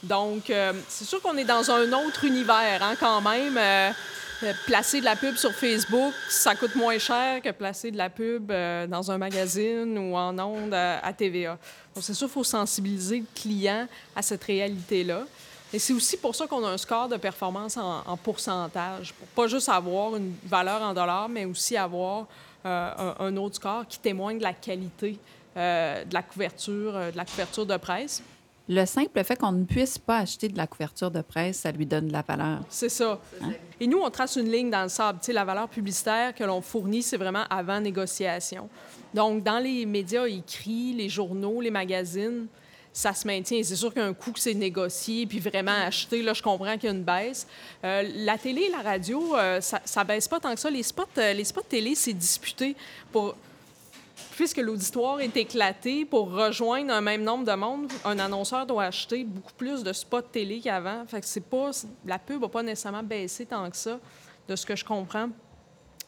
Donc, 0.03 0.51
euh, 0.51 0.73
c'est 0.89 1.05
sûr 1.05 1.23
qu'on 1.23 1.37
est 1.37 1.45
dans 1.45 1.71
un 1.71 1.93
autre 1.93 2.25
univers 2.25 2.83
hein, 2.83 2.95
quand 2.99 3.21
même. 3.21 3.57
Euh, 3.57 3.91
euh, 4.43 4.53
placer 4.67 4.99
de 4.99 5.05
la 5.05 5.15
pub 5.15 5.37
sur 5.37 5.53
Facebook, 5.53 6.12
ça 6.29 6.57
coûte 6.57 6.75
moins 6.75 6.99
cher 6.99 7.41
que 7.41 7.51
placer 7.51 7.93
de 7.93 7.97
la 7.97 8.11
pub 8.11 8.51
dans 8.89 9.11
un 9.12 9.17
magazine 9.17 9.97
ou 9.97 10.17
en 10.17 10.37
ondes 10.37 10.75
à, 10.75 11.12
TVA. 11.12 11.57
Donc, 11.95 12.03
c'est 12.03 12.15
sûr 12.15 12.27
qu'il 12.27 12.35
faut 12.35 12.43
sensibiliser 12.43 13.21
le 13.21 13.27
client 13.41 13.87
à 14.17 14.23
cette 14.23 14.43
réalité-là. 14.43 15.23
Et 15.73 15.79
c'est 15.79 15.93
aussi 15.93 16.17
pour 16.17 16.35
ça 16.35 16.49
qu'on 16.49 16.65
a 16.65 16.71
un 16.71 16.77
score 16.77 17.09
de 17.09 17.17
performance 17.19 17.77
en, 17.77 18.03
en 18.05 18.17
pourcentage, 18.17 19.12
pour 19.12 19.29
pas 19.29 19.47
juste 19.47 19.69
avoir 19.69 20.17
une 20.17 20.35
valeur 20.45 20.83
en 20.83 20.93
dollars, 20.93 21.29
mais 21.29 21.45
aussi 21.45 21.77
avoir 21.77 22.27
un, 22.65 23.15
un 23.21 23.37
autre 23.37 23.55
score 23.55 23.87
qui 23.87 24.01
témoigne 24.01 24.39
de 24.39 24.43
la 24.43 24.55
qualité 24.55 25.21
euh, 25.57 26.05
de 26.05 26.15
la 26.15 26.23
couverture, 26.23 26.97
euh, 26.97 27.11
de 27.11 27.17
la 27.17 27.25
couverture 27.25 27.67
de 27.67 27.77
presse. 27.77 28.23
Le 28.69 28.87
simple 28.87 29.23
fait 29.25 29.37
qu'on 29.37 29.53
ne 29.53 29.65
puisse 29.65 29.99
pas 29.99 30.19
acheter 30.19 30.49
de 30.49 30.57
la 30.57 30.67
couverture 30.67 31.11
de 31.11 31.21
presse, 31.21 31.59
ça 31.59 31.73
lui 31.73 31.85
donne 31.85 32.09
de 32.09 32.13
la 32.13 32.23
valeur. 32.23 32.61
C'est 32.71 32.89
ça. 32.89 33.21
Et 33.81 33.87
nous, 33.87 33.99
on 33.99 34.09
trace 34.09 34.37
une 34.37 34.51
ligne 34.51 34.71
dans 34.71 34.85
le 34.85 34.89
sable. 34.89 35.19
Tu 35.19 35.27
sais, 35.27 35.33
la 35.33 35.45
valeur 35.45 35.69
publicitaire 35.69 36.33
que 36.35 36.45
l'on 36.45 36.61
fournit, 36.61 37.03
c'est 37.03 37.17
vraiment 37.17 37.45
avant 37.51 37.81
négociation. 37.81 38.69
Donc, 39.13 39.43
dans 39.43 39.59
les 39.59 39.85
médias 39.85 40.27
écrits, 40.27 40.95
les 40.95 41.09
journaux, 41.09 41.61
les 41.61 41.73
magazines, 41.73 42.47
ça 42.93 43.13
se 43.15 43.27
maintient. 43.27 43.63
C'est 43.65 43.77
sûr 43.77 43.93
qu'un 43.93 44.15
coup 44.15 44.33
que 44.33 44.41
c'est 44.41 44.55
négocié 44.55 45.27
puis 45.27 45.41
vraiment 45.41 45.87
acheté, 45.87 46.23
là, 46.23 46.33
je 46.33 46.43
comprends 46.43 46.75
qu'il 46.75 46.85
y 46.85 46.93
a 46.93 46.95
une 46.95 47.05
baisse. 47.05 47.47
Euh, 47.85 48.09
la 48.17 48.39
télé 48.39 48.63
et 48.63 48.71
la 48.71 48.83
radio, 48.83 49.37
euh, 49.37 49.61
ça, 49.61 49.81
ça 49.85 50.05
baisse 50.05 50.29
pas 50.29 50.39
tant 50.39 50.55
que 50.55 50.61
ça. 50.61 50.71
Les 50.71 50.83
spots, 50.83 51.05
les 51.17 51.45
spots 51.45 51.63
télé, 51.69 51.95
c'est 51.95 52.13
disputé 52.13 52.77
pour 53.11 53.35
puisque 54.33 54.59
l'auditoire 54.59 55.21
est 55.21 55.37
éclaté, 55.37 56.05
pour 56.05 56.33
rejoindre 56.33 56.93
un 56.93 57.00
même 57.00 57.23
nombre 57.23 57.45
de 57.45 57.55
monde, 57.55 57.91
un 58.05 58.19
annonceur 58.19 58.67
doit 58.67 58.85
acheter 58.85 59.25
beaucoup 59.25 59.52
plus 59.55 59.83
de 59.83 59.93
spots 59.93 60.23
télé 60.23 60.61
qu'avant. 60.61 61.05
Fait 61.07 61.21
que 61.21 61.26
c'est 61.26 61.41
pas, 61.41 61.71
la 62.07 62.19
pub 62.19 62.41
n'a 62.41 62.49
pas 62.49 62.62
nécessairement 62.62 63.02
baissé 63.02 63.47
tant 63.47 63.69
que 63.71 63.76
ça, 63.76 63.99
de 64.49 64.57
ce 64.57 64.67
que 64.67 64.76
je 64.76 64.85
comprends, 64.85 65.29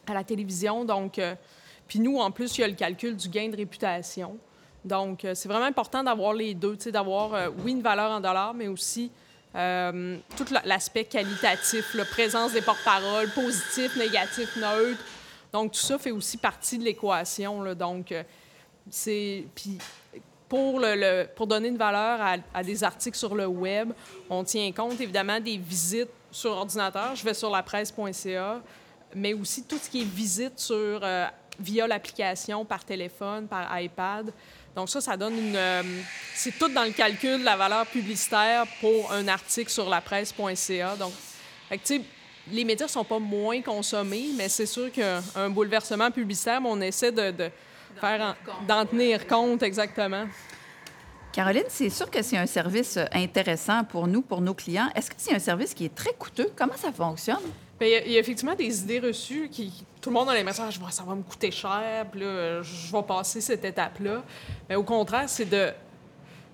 à 0.06 0.14
la 0.14 0.25
télévision. 0.25 0.85
Donc, 0.85 1.18
euh, 1.18 1.35
puis 1.87 2.00
nous, 2.00 2.18
en 2.18 2.30
plus, 2.30 2.56
il 2.59 2.62
y 2.62 2.64
a 2.64 2.68
le 2.68 2.75
calcul 2.75 3.16
du 3.16 3.28
gain 3.28 3.49
de 3.49 3.56
réputation. 3.56 4.38
Donc, 4.85 5.25
euh, 5.25 5.35
c'est 5.35 5.49
vraiment 5.49 5.66
important 5.66 6.02
d'avoir 6.02 6.35
les 6.35 6.54
deux, 6.54 6.76
d'avoir, 6.76 7.35
euh, 7.35 7.49
oui, 7.64 7.73
une 7.73 7.83
valeur 7.83 8.11
en 8.11 8.21
dollars, 8.21 8.54
mais 8.54 8.68
aussi 8.68 9.11
tout 10.37 10.47
l'aspect 10.64 11.04
qualitatif, 11.04 11.94
la 11.94 12.04
présence 12.04 12.54
des 12.54 12.61
porte-paroles, 12.61 13.30
positif, 13.30 13.94
négatif, 13.94 14.56
neutre. 14.56 14.99
Donc, 15.54 15.70
tout 15.70 15.78
ça 15.78 15.99
fait 15.99 16.11
aussi 16.11 16.37
partie 16.37 16.78
de 16.78 16.82
l'équation. 16.82 17.62
Donc, 17.76 18.11
euh, 18.11 18.25
c'est. 18.90 19.44
Puis, 19.54 19.78
pour, 20.49 20.80
le, 20.80 21.26
pour 21.26 21.46
donner 21.46 21.68
une 21.68 21.76
valeur 21.76 22.18
à, 22.52 22.64
des 22.64 22.82
articles 22.82 23.16
sur 23.16 23.37
le 23.37 23.46
web, 23.46 23.92
on 24.28 24.42
tient 24.42 24.73
compte 24.73 25.00
évidemment 25.00 25.38
des 25.38 25.56
visites 25.56 26.11
sur 26.32 26.50
ordinateur. 26.50 27.14
Je 27.14 27.25
vais 27.25 27.34
sur 27.34 27.50
lapresse.ca, 27.50 28.61
mais 29.14 29.32
aussi 29.32 29.62
tout 29.62 29.78
ce 29.78 29.88
qui 29.88 30.00
est 30.00 30.04
visite 30.04 30.58
sur, 30.58 30.75
euh, 30.76 31.26
via 31.61 31.87
l'application, 31.87 32.64
par 32.64 32.84
téléphone, 32.84 33.46
par 33.46 33.80
iPad. 33.80 34.32
Donc 34.75 34.88
ça, 34.88 35.00
ça 35.00 35.16
donne 35.16 35.38
une... 35.38 35.56
Euh, 35.56 35.82
c'est 36.34 36.58
tout 36.58 36.68
dans 36.68 36.82
le 36.82 36.90
calcul 36.90 37.38
de 37.38 37.44
la 37.44 37.56
valeur 37.56 37.87
publicitaire 37.87 38.66
pour 38.80 39.12
un 39.12 39.28
article 39.28 39.70
sur 39.70 39.88
lapresse.ca. 39.88 40.96
Donc, 40.96 41.12
tu 41.70 41.78
sais, 41.84 42.00
les 42.53 42.65
médias 42.65 42.89
sont 42.89 43.05
pas 43.05 43.19
moins 43.19 43.61
consommés, 43.63 44.27
mais 44.37 44.49
c'est 44.49 44.67
sûr 44.67 44.91
qu'un 44.93 45.51
bouleversement 45.51 46.11
publicitaire, 46.11 46.61
on 46.65 46.81
essaie 46.81 47.13
de, 47.13 47.51
faire 48.01 48.37
d'en 48.67 48.85
tenir 48.87 49.27
compte 49.27 49.63
exactement. 49.63 50.27
Caroline, 51.33 51.65
c'est 51.69 51.91
sûr 51.91 52.09
que 52.11 52.23
c'est 52.23 52.37
un 52.37 52.47
service 52.47 52.99
intéressant 53.13 53.83
pour 53.83 54.07
nous, 54.07 54.23
pour 54.23 54.41
nos 54.41 54.55
clients. 54.55 54.89
Est-ce 54.95 55.11
que 55.11 55.17
c'est 55.19 55.35
un 55.35 55.41
service 55.41 55.75
qui 55.75 55.87
est 55.87 55.95
très 55.95 56.13
coûteux? 56.13 56.51
Comment 56.55 56.77
ça 56.77 56.93
fonctionne? 56.93 57.41
il 57.81 58.13
y, 58.13 58.17
a 58.17 58.21
effectivement 58.21 58.55
des 58.55 58.83
idées 58.83 59.01
reçues 59.01 59.49
qui. 59.51 59.85
Tout 60.01 60.11
le 60.11 60.15
monde 60.15 60.29
a 60.29 60.35
l'impression 60.35 60.69
que 60.69 60.93
ça 60.93 61.03
va 61.03 61.15
me 61.15 61.23
coûter 61.23 61.51
cher, 61.51 62.07
puis 62.11 62.21
là, 62.21 62.63
je 62.63 62.93
vais 62.93 63.03
passer 63.03 63.41
cette 63.41 63.65
étape-là. 63.65 64.23
Mais 64.69 64.77
au 64.77 64.83
contraire, 64.83 65.29
c'est 65.29 65.47
de 65.47 65.73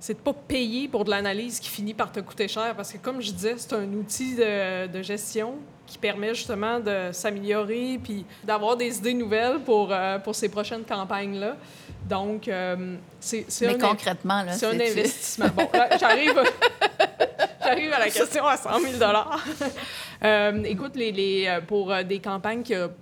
c'est 0.01 0.15
de 0.15 0.19
pas 0.19 0.33
payer 0.33 0.89
pour 0.89 1.05
de 1.05 1.11
l'analyse 1.11 1.61
qui 1.61 1.69
finit 1.69 1.95
par 1.95 2.11
te 2.11 2.21
coûter 2.21 2.49
cher 2.49 2.75
parce 2.75 2.93
que, 2.93 2.99
comme 2.99 3.21
je 3.21 3.31
disais, 3.31 3.55
c'est 3.59 3.75
un 3.75 3.93
outil 3.93 4.35
de 4.35 5.03
gestion 5.03 5.59
qui 5.91 5.99
permet 5.99 6.33
justement 6.35 6.79
de 6.79 7.11
s'améliorer 7.11 7.99
puis 8.03 8.25
d'avoir 8.45 8.77
des 8.77 8.97
idées 8.97 9.13
nouvelles 9.13 9.59
pour, 9.59 9.89
euh, 9.91 10.21
pour 10.21 10.37
ces 10.37 10.49
prochaines 10.49 10.85
campagnes-là. 10.85 11.57
Donc, 12.09 12.47
euh, 12.47 12.95
c'est 13.19 13.45
Mais 13.63 13.77
concrètement, 13.77 14.45
là, 14.45 14.53
c'est 14.53 14.67
un 14.67 14.79
investissement. 14.79 15.49
Bon, 15.49 15.69
j'arrive, 15.99 16.41
j'arrive 17.65 17.93
à 17.93 17.99
la 17.99 18.09
question 18.09 18.47
à 18.47 18.57
100 18.57 18.71
000 18.79 19.03
euh, 20.25 20.63
Écoute, 20.63 20.95
les, 20.95 21.11
les, 21.11 21.59
pour 21.67 21.93
des 22.05 22.21
campagnes 22.21 22.63
qui 22.63 22.77
ont 22.77 22.93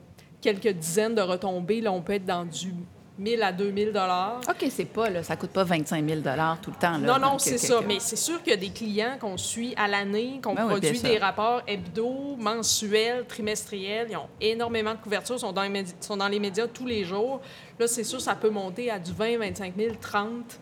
quelques 0.40 0.72
dizaines 0.72 1.14
de 1.14 1.20
retombées, 1.20 1.82
là, 1.82 1.92
on 1.92 2.00
peut 2.00 2.14
être 2.14 2.26
dans 2.26 2.46
du 2.46 2.72
1000 3.18 3.42
à 3.42 3.52
2000 3.52 3.88
dollars. 3.88 4.40
OK, 4.48 4.68
c'est 4.70 4.84
pas, 4.84 5.10
là, 5.10 5.22
ça 5.22 5.37
coûte 5.37 5.50
pas 5.50 5.64
25 5.64 6.06
000 6.06 6.20
tout 6.62 6.70
le 6.70 6.76
temps. 6.76 6.98
Là, 6.98 6.98
non, 6.98 7.18
non, 7.18 7.38
c'est 7.38 7.58
ça. 7.58 7.80
Mais 7.87 7.98
c'est 7.98 8.16
sûr 8.16 8.42
qu'il 8.42 8.52
y 8.52 8.54
a 8.54 8.58
des 8.58 8.70
clients 8.70 9.16
qu'on 9.20 9.37
suit 9.37 9.75
à 9.76 9.88
l'année, 9.88 10.40
qu'on 10.42 10.54
ben 10.54 10.68
produit 10.68 11.00
des 11.00 11.18
rapports 11.18 11.62
hebdo, 11.66 12.37
mensuels, 12.38 13.25
trimestriels. 13.26 14.08
Ils 14.10 14.16
ont 14.16 14.28
énormément 14.40 14.94
de 14.94 15.00
couverture, 15.00 15.38
sont 15.38 15.52
dans 15.52 15.62
les 15.62 15.68
médias, 15.68 15.94
sont 16.00 16.16
dans 16.16 16.28
les 16.28 16.38
médias 16.38 16.66
tous 16.66 16.87
les 16.87 17.04
jours. 17.04 17.40
Là, 17.78 17.87
c'est 17.87 18.04
sûr, 18.04 18.20
ça 18.20 18.34
peut 18.34 18.50
monter 18.50 18.90
à 18.90 18.98
du 18.98 19.12
20, 19.12 19.38
25 19.38 19.75
000, 19.76 19.94
30 20.00 20.58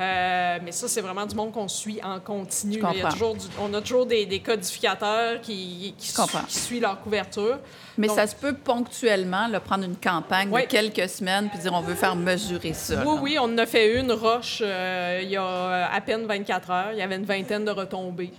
euh, 0.00 0.58
mais 0.64 0.72
ça, 0.72 0.88
c'est 0.88 1.02
vraiment 1.02 1.26
du 1.26 1.34
monde 1.34 1.52
qu'on 1.52 1.68
suit 1.68 2.00
en 2.02 2.20
continu. 2.20 2.80
Il 2.92 2.98
y 2.98 3.02
a 3.02 3.10
toujours 3.10 3.36
on 3.60 3.74
a 3.74 3.82
toujours 3.82 4.06
des, 4.06 4.40
codificateurs 4.40 5.40
qui, 5.42 5.94
qui, 5.98 6.12
suivent 6.48 6.82
leur 6.82 7.00
couverture. 7.02 7.58
Mais 7.98 8.08
ça 8.08 8.26
se 8.26 8.34
peut 8.34 8.54
ponctuellement 8.54 9.48
prendre 9.60 9.84
une 9.84 9.96
campagne 9.96 10.50
de 10.50 10.60
quelques 10.60 11.08
semaines 11.08 11.50
puis 11.50 11.58
dire 11.58 11.74
on 11.74 11.82
veut 11.82 11.94
faire 11.94 12.16
mesurer 12.16 12.72
ça. 12.72 13.02
Oui, 13.04 13.18
oui, 13.20 13.38
on 13.38 13.44
en 13.44 13.58
a 13.58 13.66
fait 13.66 13.98
une 13.98 14.12
roche 14.12 14.62
euh, 14.64 15.20
il 15.22 15.28
y 15.28 15.36
a 15.36 15.90
à 15.92 16.00
peine 16.00 16.24
24 16.24 16.70
heures. 16.70 16.92
Il 16.92 16.98
y 16.98 17.02
avait 17.02 17.16
une 17.16 17.26
vingtaine 17.26 17.66
de 17.66 17.70
retombées. 17.70 18.32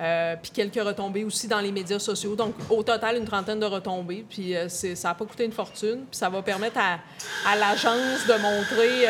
Euh, 0.00 0.36
puis 0.40 0.52
quelques 0.52 0.82
retombées 0.82 1.24
aussi 1.24 1.48
dans 1.48 1.60
les 1.60 1.72
médias 1.72 1.98
sociaux. 1.98 2.36
Donc, 2.36 2.54
au 2.70 2.82
total, 2.82 3.16
une 3.16 3.24
trentaine 3.24 3.58
de 3.58 3.66
retombées. 3.66 4.24
Puis 4.28 4.54
ça 4.68 5.08
n'a 5.08 5.14
pas 5.14 5.24
coûté 5.24 5.44
une 5.44 5.52
fortune. 5.52 6.04
Puis 6.08 6.18
ça 6.18 6.28
va 6.28 6.40
permettre 6.40 6.78
à, 6.78 7.00
à 7.50 7.56
l'agence 7.56 8.26
de 8.28 8.34
montrer 8.34 9.06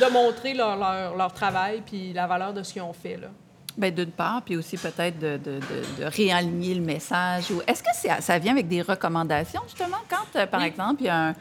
de 0.00 0.12
montrer 0.12 0.54
leur, 0.54 0.76
leur, 1.16 1.32
travail 1.32 1.82
puis 1.84 2.12
la 2.12 2.26
valeur 2.26 2.52
de 2.52 2.62
ce 2.62 2.72
qu'ils 2.72 2.82
ont 2.82 2.92
fait. 2.92 3.16
Là. 3.16 3.28
Bien, 3.76 3.90
d'une 3.90 4.10
part, 4.10 4.42
puis 4.42 4.56
aussi 4.56 4.76
peut-être 4.76 5.18
de, 5.18 5.36
de, 5.36 5.60
de, 5.98 6.04
réaligner 6.04 6.74
le 6.74 6.80
message. 6.80 7.46
Est-ce 7.66 7.82
que 7.82 8.22
ça 8.22 8.38
vient 8.38 8.52
avec 8.52 8.68
des 8.68 8.82
recommandations, 8.82 9.62
justement, 9.66 9.98
quand, 10.08 10.38
euh, 10.38 10.46
par 10.46 10.62
exemple, 10.62 11.02
il 11.02 11.06
y 11.06 11.10
a 11.10 11.28
un, 11.28 11.34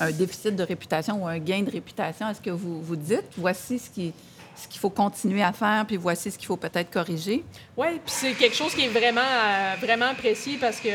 un, 0.00 0.10
déficit 0.10 0.56
de 0.56 0.62
réputation 0.62 1.22
ou 1.22 1.26
un 1.26 1.38
gain 1.38 1.62
de 1.62 1.70
réputation? 1.70 2.28
Est-ce 2.28 2.40
que 2.40 2.50
vous 2.50 2.82
vous 2.82 2.96
dites, 2.96 3.26
voici 3.36 3.78
ce 3.78 3.90
qui 3.90 4.14
ce 4.56 4.68
qu'il 4.68 4.80
faut 4.80 4.90
continuer 4.90 5.42
à 5.42 5.52
faire, 5.52 5.84
puis 5.86 5.96
voici 5.96 6.30
ce 6.30 6.38
qu'il 6.38 6.46
faut 6.46 6.56
peut-être 6.56 6.90
corriger? 6.90 7.44
Oui, 7.76 7.88
puis 8.04 8.14
c'est 8.14 8.32
quelque 8.34 8.54
chose 8.54 8.74
qui 8.74 8.84
est 8.84 8.88
vraiment, 8.88 9.20
euh, 9.20 9.74
vraiment 9.80 10.06
apprécié 10.06 10.58
parce 10.58 10.78
que 10.78 10.88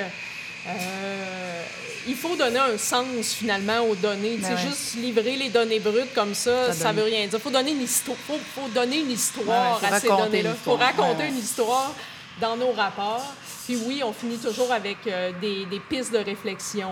euh, 0.68 1.64
il 2.08 2.16
faut 2.16 2.36
donner 2.36 2.60
un 2.60 2.78
sens 2.78 3.34
finalement 3.34 3.82
aux 3.82 3.96
données. 3.96 4.38
Ben 4.38 4.58
juste 4.58 4.96
livrer 4.96 5.38
les 5.38 5.50
données 5.50 5.80
brutes 5.80 6.14
comme 6.14 6.34
ça, 6.34 6.74
ça, 6.74 6.92
ne 6.92 6.98
veut 6.98 7.06
rien 7.06 7.28
dire. 7.28 7.34
Il 7.34 7.40
faut 7.40 7.50
donner 7.50 7.72
une 7.72 7.84
histoire. 7.84 8.18
Faut, 8.18 8.68
donner 8.74 9.00
une 9.00 9.12
histoire 9.12 9.82
à 9.84 10.00
ces 10.00 10.08
données-là. 10.08 10.52
Il 10.54 10.64
faut 10.64 10.76
raconter 10.76 11.28
une 11.28 11.38
histoire 11.38 11.94
dans 12.42 12.58
nos 12.58 12.72
rapports. 12.72 13.34
Puis 13.66 13.78
oui, 13.86 14.02
on 14.04 14.12
finit 14.12 14.38
toujours 14.40 14.72
avec 14.72 14.98
euh, 15.06 15.32
des, 15.40 15.80
pistes 15.90 16.12
de 16.12 16.18
réflexion, 16.18 16.92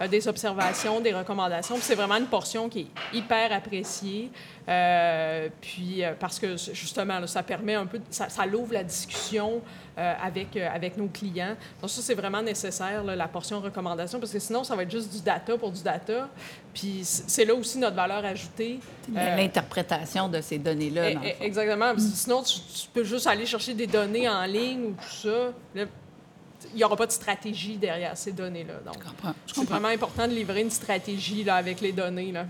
euh, 0.00 0.08
des 0.08 0.26
observations, 0.26 1.00
des 1.00 1.12
recommandations. 1.12 1.76
c'est 1.78 1.94
vraiment 1.94 2.16
une 2.16 2.28
portion 2.28 2.70
qui 2.70 2.80
est 2.80 3.16
hyper 3.16 3.52
appréciée. 3.52 4.30
Euh, 4.66 5.50
puis 5.60 6.02
parce 6.18 6.38
que 6.38 6.56
justement, 6.56 7.26
ça 7.26 7.42
permet 7.42 7.74
un 7.74 7.84
peu, 7.84 8.00
ça, 8.08 8.30
ça 8.30 8.46
l'ouvre 8.46 8.72
la 8.72 8.84
discussion 8.84 9.60
avec, 9.96 10.56
avec 10.56 10.96
nos 10.96 11.06
clients. 11.06 11.56
Donc 11.80 11.90
ça, 11.90 12.02
c'est 12.02 12.14
vraiment 12.14 12.42
nécessaire, 12.42 13.04
la 13.04 13.28
portion 13.28 13.60
recommandation, 13.60 14.18
parce 14.18 14.32
que 14.32 14.38
sinon, 14.38 14.64
ça 14.64 14.74
va 14.74 14.82
être 14.82 14.90
juste 14.90 15.12
du 15.12 15.22
data 15.22 15.56
pour 15.56 15.70
du 15.70 15.82
data. 15.82 16.28
Puis 16.72 17.00
c'est 17.04 17.44
là 17.44 17.54
aussi 17.54 17.78
notre 17.78 17.96
valeur 17.96 18.24
ajoutée. 18.24 18.80
L'interprétation 19.12 20.28
de 20.28 20.40
ces 20.40 20.58
données-là. 20.58 21.10
E, 21.10 21.14
e, 21.14 21.42
exactement. 21.42 21.92
Sinon, 21.98 22.42
tu, 22.42 22.58
peux 22.92 23.04
juste 23.04 23.26
aller 23.26 23.46
chercher 23.46 23.74
des 23.74 23.86
données 23.86 24.28
en 24.28 24.44
ligne 24.44 24.86
ou 24.86 24.92
tout 24.92 25.28
ça 25.28 25.52
il 26.72 26.78
n'y 26.78 26.84
aura 26.84 26.96
pas 26.96 27.06
de 27.06 27.12
stratégie 27.12 27.76
derrière 27.76 28.16
ces 28.16 28.32
données-là. 28.32 28.74
Donc, 28.84 29.02
c'est 29.46 29.64
vraiment 29.64 29.88
important 29.88 30.26
de 30.26 30.32
livrer 30.32 30.62
une 30.62 30.70
stratégie 30.70 31.44
là, 31.44 31.56
avec 31.56 31.80
les 31.80 31.92
données. 31.92 32.32
Là. 32.32 32.46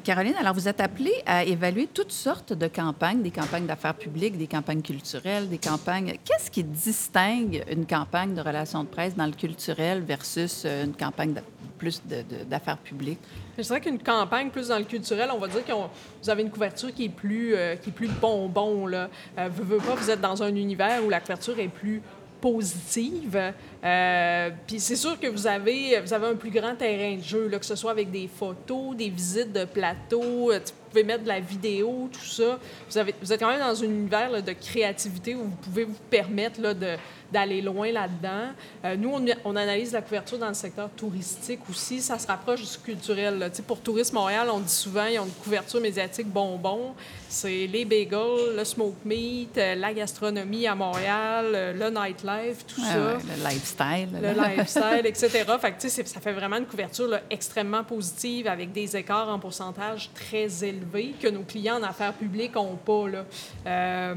Caroline, 0.00 0.34
alors 0.38 0.54
vous 0.54 0.68
êtes 0.68 0.80
appelée 0.80 1.14
à 1.26 1.44
évaluer 1.44 1.86
toutes 1.86 2.12
sortes 2.12 2.52
de 2.52 2.66
campagnes, 2.66 3.22
des 3.22 3.30
campagnes 3.30 3.66
d'affaires 3.66 3.94
publiques, 3.94 4.36
des 4.36 4.46
campagnes 4.46 4.82
culturelles, 4.82 5.48
des 5.48 5.58
campagnes. 5.58 6.14
Qu'est-ce 6.24 6.50
qui 6.50 6.64
distingue 6.64 7.64
une 7.70 7.86
campagne 7.86 8.34
de 8.34 8.40
relations 8.40 8.84
de 8.84 8.88
presse 8.88 9.14
dans 9.14 9.26
le 9.26 9.32
culturel 9.32 10.02
versus 10.02 10.64
euh, 10.64 10.84
une 10.84 10.94
campagne 10.94 11.34
plus 11.78 12.02
d'affaires 12.48 12.78
publiques? 12.78 13.20
Je 13.56 13.62
dirais 13.62 13.80
qu'une 13.80 13.98
campagne 13.98 14.50
plus 14.50 14.68
dans 14.68 14.78
le 14.78 14.84
culturel, 14.84 15.30
on 15.34 15.38
va 15.38 15.48
dire 15.48 15.64
que 15.64 15.72
vous 15.72 16.30
avez 16.30 16.42
une 16.42 16.50
couverture 16.50 16.92
qui 16.94 17.06
est 17.06 17.08
plus, 17.08 17.54
euh, 17.54 17.76
qui 17.76 17.90
est 17.90 17.92
plus 17.92 18.08
bonbon. 18.08 18.86
Là. 18.86 19.08
Euh, 19.38 19.48
vous, 19.52 19.78
vous 19.78 20.10
êtes 20.10 20.20
dans 20.20 20.42
un 20.42 20.54
univers 20.54 21.04
où 21.04 21.10
la 21.10 21.20
couverture 21.20 21.58
est 21.58 21.68
plus 21.68 22.02
positive. 22.40 23.52
Euh, 23.82 24.50
puis 24.66 24.80
c'est 24.80 24.96
sûr 24.96 25.18
que 25.18 25.26
vous 25.26 25.46
avez, 25.46 25.96
un 25.96 26.34
plus 26.34 26.50
grand 26.50 26.74
terrain 26.74 27.16
de 27.16 27.22
jeu, 27.22 27.48
que 27.48 27.64
ce 27.64 27.76
soit 27.76 27.90
avec 27.90 28.10
des 28.10 28.28
photos, 28.28 28.96
des 28.96 29.08
visites 29.08 29.52
de 29.52 29.64
plateau, 29.64 30.50
euh, 30.50 30.58
vous 30.58 30.90
pouvez 30.90 31.04
mettre 31.04 31.22
de 31.22 31.28
la 31.28 31.40
vidéo, 31.40 32.08
tout 32.12 32.20
ça. 32.20 32.58
Vous, 32.88 33.32
êtes 33.32 33.40
quand 33.40 33.48
même 33.48 33.60
dans 33.60 33.80
un 33.80 33.84
univers 33.84 34.42
de 34.42 34.52
créativité 34.52 35.34
où 35.34 35.44
vous 35.44 35.56
pouvez 35.62 35.84
vous 35.84 35.96
permettre 36.10 36.60
de 36.60 36.96
d'aller 37.32 37.60
loin 37.60 37.92
là-dedans. 37.92 38.52
Euh, 38.84 38.96
nous, 38.96 39.12
on, 39.44 39.56
analyse 39.56 39.92
la 39.92 40.02
couverture 40.02 40.38
dans 40.38 40.48
le 40.48 40.54
secteur 40.54 40.88
touristique 40.90 41.60
aussi. 41.68 42.00
Ça 42.00 42.18
se 42.18 42.26
rapproche 42.26 42.62
du 42.62 42.78
culturel. 42.78 43.50
Pour 43.66 43.80
Tourisme 43.80 44.16
Montréal, 44.16 44.48
on 44.52 44.60
dit 44.60 44.72
souvent 44.72 45.06
qu'ils 45.06 45.20
ont 45.20 45.26
une 45.26 45.30
couverture 45.30 45.80
médiatique 45.80 46.26
bonbon. 46.26 46.94
C'est 47.28 47.66
les 47.66 47.84
bagels, 47.84 48.56
le 48.56 48.64
smoke 48.64 48.96
meat, 49.04 49.56
euh, 49.56 49.74
la 49.74 49.92
gastronomie 49.92 50.66
à 50.66 50.74
Montréal, 50.74 51.46
euh, 51.54 51.72
le 51.72 51.90
nightlife, 51.90 52.66
tout 52.66 52.80
ça. 52.80 53.14
le 53.14 53.48
lifestyle. 53.48 54.08
Le 54.20 54.32
lifestyle, 54.32 55.06
etc. 55.06 55.44
Fait 55.60 56.06
ça 56.06 56.20
fait 56.20 56.32
vraiment 56.32 56.56
une 56.56 56.66
couverture 56.66 57.18
extrêmement 57.30 57.84
positive 57.84 58.48
avec 58.48 58.72
des 58.72 58.96
écarts 58.96 59.28
en 59.28 59.38
pourcentage 59.38 60.10
très 60.14 60.64
élevés 60.64 61.14
que 61.20 61.28
nos 61.28 61.42
clients 61.42 61.78
en 61.78 61.82
affaires 61.82 62.14
publiques 62.14 62.54
n'ont 62.54 62.76
pas. 62.76 63.06
Là. 63.08 64.14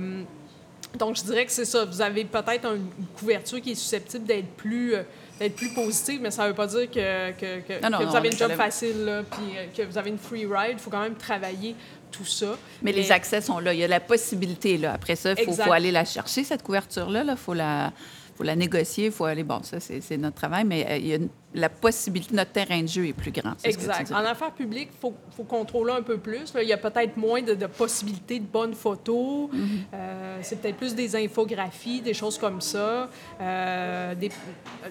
Donc, 0.97 1.17
je 1.17 1.23
dirais 1.23 1.45
que 1.45 1.51
c'est 1.51 1.65
ça. 1.65 1.85
Vous 1.85 2.01
avez 2.01 2.23
peut-être 2.25 2.65
une 2.75 2.87
couverture 3.17 3.61
qui 3.61 3.71
est 3.71 3.75
susceptible 3.75 4.25
d'être 4.25 4.49
plus, 4.55 4.93
euh, 4.95 5.03
d'être 5.39 5.55
plus 5.55 5.73
positive, 5.73 6.19
mais 6.21 6.29
ça 6.31 6.43
ne 6.43 6.49
veut 6.49 6.53
pas 6.53 6.67
dire 6.67 6.89
que, 6.89 7.31
que, 7.31 7.61
que, 7.61 7.81
Non, 7.81 7.89
non, 7.89 7.97
que 7.97 8.03
non, 8.03 8.09
vous 8.11 8.15
avez 8.15 8.29
une 8.29 8.37
job 8.37 8.51
facile, 8.51 9.05
là, 9.05 9.23
puis 9.23 9.57
euh, 9.57 9.65
que 9.75 9.81
vous 9.89 9.97
avez 9.97 10.09
une 10.11 10.19
free 10.19 10.45
ride. 10.45 10.73
Il 10.73 10.79
faut 10.79 10.91
quand 10.91 11.01
même 11.01 11.15
travailler 11.15 11.75
tout 12.11 12.25
ça. 12.25 12.57
Mais, 12.83 12.91
les 12.91 13.11
accès 13.11 13.41
sont 13.41 13.59
là. 13.59 13.73
Il 13.73 13.79
y 13.79 13.83
a 13.83 13.87
la 13.87 13.99
possibilité. 13.99 14.77
Là. 14.77 14.93
Après 14.93 15.15
ça, 15.15 15.31
il 15.31 15.53
faut, 15.53 15.71
aller 15.71 15.91
la 15.91 16.05
chercher, 16.05 16.43
cette 16.43 16.61
couverture-là. 16.61 17.23
Il 17.27 17.37
faut, 17.37 17.55
la, 17.55 17.91
faut 18.35 18.43
la 18.43 18.55
négocier. 18.55 19.07
Il 19.07 19.11
faut 19.11 19.25
aller. 19.25 19.43
Bon, 19.43 19.63
ça, 19.63 19.79
c'est 19.79 20.17
notre 20.17 20.35
travail, 20.35 20.63
mais 20.63 20.85
euh, 20.87 20.97
il 20.97 21.07
y 21.07 21.13
a 21.13 21.15
une- 21.15 21.29
la 21.53 21.69
possibilité, 21.69 22.33
notre 22.35 22.51
terrain 22.51 22.81
de 22.81 22.87
jeu 22.87 23.05
est 23.07 23.13
plus 23.13 23.31
grand. 23.31 23.53
Exact. 23.63 24.11
En 24.11 24.25
affaires 24.25 24.51
publiques, 24.51 24.89
il 24.93 24.99
faut, 24.99 25.13
faut 25.35 25.43
contrôler 25.43 25.93
un 25.93 26.01
peu 26.01 26.17
plus. 26.17 26.53
Là, 26.53 26.63
il 26.63 26.69
y 26.69 26.73
a 26.73 26.77
peut-être 26.77 27.15
moins 27.17 27.41
de, 27.41 27.53
de 27.53 27.67
possibilités 27.67 28.39
de 28.39 28.45
bonnes 28.45 28.73
photos. 28.73 29.49
Mm-hmm. 29.51 29.57
Euh, 29.93 30.37
c'est 30.41 30.59
peut-être 30.61 30.77
plus 30.77 30.95
des 30.95 31.15
infographies, 31.15 32.01
des 32.01 32.13
choses 32.13 32.37
comme 32.37 32.59
ça. 32.59 33.09
Euh, 33.39 34.15
des, 34.15 34.31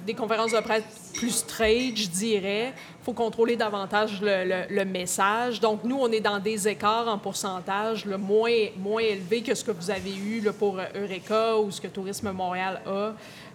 des 0.07 0.15
conférences 0.15 0.53
de 0.53 0.61
presse 0.61 0.85
plus 1.15 1.31
straight, 1.31 1.97
je 1.97 2.09
dirais. 2.09 2.73
Il 3.01 3.05
faut 3.05 3.13
contrôler 3.13 3.57
davantage 3.57 4.21
le, 4.23 4.45
le- 4.45 4.75
le 4.75 4.85
message. 4.85 5.59
Donc, 5.59 5.83
nous, 5.83 5.97
on 5.99 6.11
est 6.13 6.21
dans 6.21 6.39
des 6.39 6.69
écarts 6.69 7.09
en 7.09 7.19
pourcentage 7.19 8.05
là, 8.07 8.17
moins, 8.19 8.69
moins 8.79 9.03
élevés 9.03 9.43
que 9.43 9.55
ce 9.55 9.65
que 9.65 9.73
vous 9.73 9.91
avez 9.91 10.15
eu 10.15 10.41
là, 10.41 10.53
pour 10.53 10.79
Eureka 10.95 11.57
ou 11.59 11.71
ce 11.73 11.81
que 11.81 11.89
Tourisme 11.89 12.31
Montréal 12.31 12.81
a. 12.87 13.13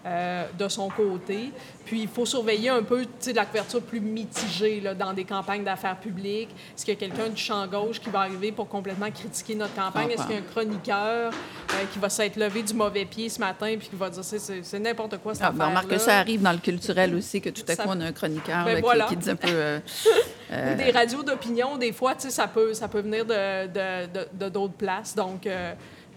euh, 0.08 0.46
de 0.58 0.68
son 0.70 0.88
côté. 0.90 1.52
Puis, 1.84 2.02
il 2.04 2.08
faut 2.08 2.26
surveiller 2.26 2.70
un 2.70 2.82
peu 2.84 3.06
la 3.34 3.46
couverture 3.46 3.82
plus 3.82 4.00
mitigée 4.00 4.80
là, 4.82 4.94
dans 4.94 5.14
des 5.14 5.24
campagnes 5.26 5.64
d'affaires 5.64 5.98
publiques. 5.98 6.50
Est-ce 6.76 6.86
qu'il 6.86 6.94
y 6.94 6.98
a 6.98 7.00
quelqu'un 7.00 7.30
du 7.30 7.42
champ 7.42 7.66
gauche 7.68 8.00
qui 8.00 8.10
va 8.10 8.20
arriver 8.22 8.52
pour 8.52 8.68
complètement 8.70 9.10
critiquer 9.12 9.56
notre 9.56 9.76
campagne? 9.76 10.10
Est-ce 10.12 10.24
qu'il 10.24 10.32
y 10.32 10.36
a 10.36 10.40
un 10.40 10.42
chroniqueur 10.42 11.32
euh, 11.34 11.84
qui 11.92 12.00
va 12.00 12.10
s'être 12.10 12.38
levé 12.38 12.64
du 12.64 12.74
mauvais 12.74 13.06
pied 13.06 13.28
ce 13.30 13.40
matin 13.40 13.76
puis 13.78 13.88
qui 13.90 13.96
va 13.96 14.10
dire 14.10 14.24
c'est, 14.24 14.80
n'importe 14.80 15.18
quoi 15.20 15.34
cette 15.34 15.44
Ah, 15.46 15.52
ben, 15.52 15.68
remarque 15.68 15.90
que 15.90 15.98
ça 15.98 16.18
arrive 16.20 16.42
dans 16.42 16.52
le 16.54 16.58
culturel 16.60 17.14
aussi, 17.16 17.42
que 17.42 17.50
tout 17.50 17.64
à 17.68 17.76
Ça- 17.76 17.84
coup, 17.84 17.90
on 17.94 18.00
a 18.02 18.06
un 18.06 18.12
chroniqueur 18.14 18.64
Ben 18.66 18.72
là, 18.74 18.76
qui- 18.76 18.82
voilà. 18.82 19.06
qui, 19.06 19.16
dit 19.18 19.30
un 19.30 19.36
peu. 19.36 19.48
euh, 19.52 19.80
Ou 20.74 20.78
des 20.78 20.92
radios 20.92 21.24
d'opinion, 21.24 21.76
des 21.78 21.92
fois, 21.92 22.14
ça 22.18 22.48
peut, 22.48 22.74
ça 22.74 22.88
peut 22.88 23.02
venir 23.02 23.26
de, 23.26 23.68
de, 23.68 24.06
de- 24.14 24.28
de 24.34 24.50
d'autres 24.50 24.74
places. 24.76 25.14
Donc, 25.16 25.46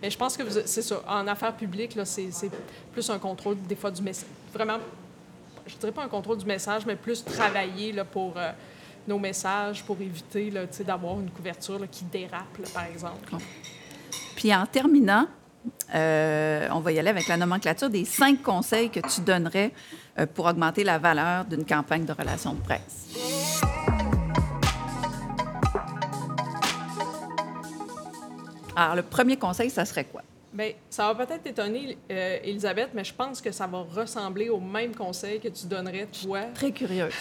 mais 0.02 0.11
je 0.11 0.16
pense 0.16 0.37
que 0.37 0.42
c'est 0.64 0.83
ça. 0.83 1.02
En 1.07 1.26
affaires 1.26 1.54
publiques, 1.54 1.99
c'est, 2.04 2.30
plus 2.92 3.09
un 3.11 3.19
contrôle, 3.19 3.57
des 3.62 3.76
fois, 3.76 3.90
du 3.90 4.02
message. 4.02 4.28
Vraiment, 4.52 4.78
je 5.66 5.76
dirais 5.76 5.92
pas 5.92 6.04
un 6.04 6.09
contrôle 6.09 6.38
du 6.38 6.47
message, 6.47 6.87
mais 6.87 6.97
plus 6.97 7.25
travailler 7.25 7.92
là, 7.92 8.04
pour 8.04 8.35
euh, 8.37 8.50
nos 9.07 9.19
messages, 9.19 9.85
pour 9.85 9.97
éviter 10.00 10.52
d'avoir 10.85 11.21
une 11.21 11.30
couverture 11.30 11.80
qui 11.90 12.04
dérape, 12.04 12.59
par 12.73 12.85
exemple. 12.85 13.37
Puis 14.37 14.54
en 14.54 14.66
terminant, 14.66 15.26
euh, 15.95 16.69
on 16.73 16.80
va 16.80 16.92
y 16.92 16.99
aller 16.99 17.11
avec 17.11 17.28
la 17.28 17.37
nomenclature 17.37 17.90
des 17.90 18.04
cinq 18.04 18.42
conseils 18.42 18.90
que 18.90 19.00
tu 19.00 19.21
donnerais 19.21 19.73
euh, 20.19 20.26
pour 20.26 20.47
augmenter 20.47 20.85
la 20.85 20.99
valeur 20.99 21.45
d'une 21.45 21.66
campagne 21.66 22.04
de 22.04 22.12
relations 22.12 22.54
de 22.54 22.61
presse. 22.61 23.09
Alors, 28.80 28.96
le 28.96 29.02
premier 29.02 29.37
conseil, 29.37 29.68
ça 29.68 29.84
serait 29.84 30.04
quoi? 30.04 30.22
Bien, 30.54 30.70
ça 30.88 31.12
va 31.12 31.26
peut-être 31.26 31.46
étonner 31.46 31.99
euh, 32.10 32.38
Elisabeth, 32.42 32.88
mais 32.94 33.04
je 33.04 33.12
pense 33.12 33.38
que 33.42 33.52
ça 33.52 33.66
va 33.66 33.80
ressembler 33.94 34.49
au 34.49 34.58
même 34.58 34.94
conseil 34.94 35.38
que 35.38 35.49
tu 35.49 35.66
donnerais, 35.66 36.06
toi, 36.22 36.40
Très 36.54 36.72
curieuse. 36.72 37.12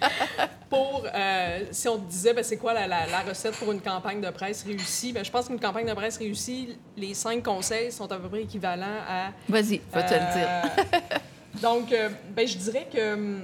pour, 0.68 1.06
euh, 1.14 1.60
si 1.70 1.86
on 1.86 1.98
te 1.98 2.10
disait, 2.10 2.34
ben, 2.34 2.42
c'est 2.42 2.56
quoi 2.56 2.74
la, 2.74 2.88
la- 2.88 3.06
la 3.06 3.20
recette 3.20 3.54
pour 3.54 3.70
une 3.70 3.80
campagne 3.80 4.20
de 4.20 4.30
presse 4.30 4.64
réussie, 4.64 5.12
ben, 5.12 5.24
je 5.24 5.30
pense 5.30 5.46
qu'une 5.46 5.60
campagne 5.60 5.86
de 5.86 5.94
presse 5.94 6.16
réussie, 6.16 6.76
les 6.96 7.14
cinq 7.14 7.44
conseils 7.44 7.92
sont 7.92 8.10
à 8.10 8.16
peu 8.18 8.28
près 8.28 8.42
équivalents 8.42 8.86
à... 9.08 9.28
Vas-y, 9.48 9.80
va-tu 9.92 10.14
le 10.14 10.32
dire? 10.32 10.48
Euh, 10.48 11.18
donc, 11.62 11.92
euh, 11.92 12.08
ben, 12.34 12.46
je 12.48 12.58
dirais 12.58 12.88
que... 12.92 13.38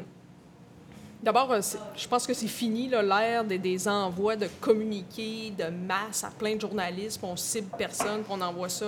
D'abord, 1.23 1.51
euh, 1.51 1.61
je 1.97 2.07
pense 2.07 2.27
que 2.27 2.35
c'est 2.35 2.47
fini 2.47 2.89
l'ère 2.89 3.45
des, 3.45 3.59
des 3.59 3.89
envois 3.89 4.37
de 4.37 4.49
communiqués 4.61 5.53
de 5.59 5.65
masse 5.65 6.23
à 6.23 6.31
plein 6.31 6.55
de 6.55 6.61
journalistes, 6.61 7.19
on 7.23 7.37
cible 7.37 7.69
personne, 7.77 8.23
puis 8.23 8.33
on 8.33 8.41
envoie 8.41 8.69
ça 8.69 8.87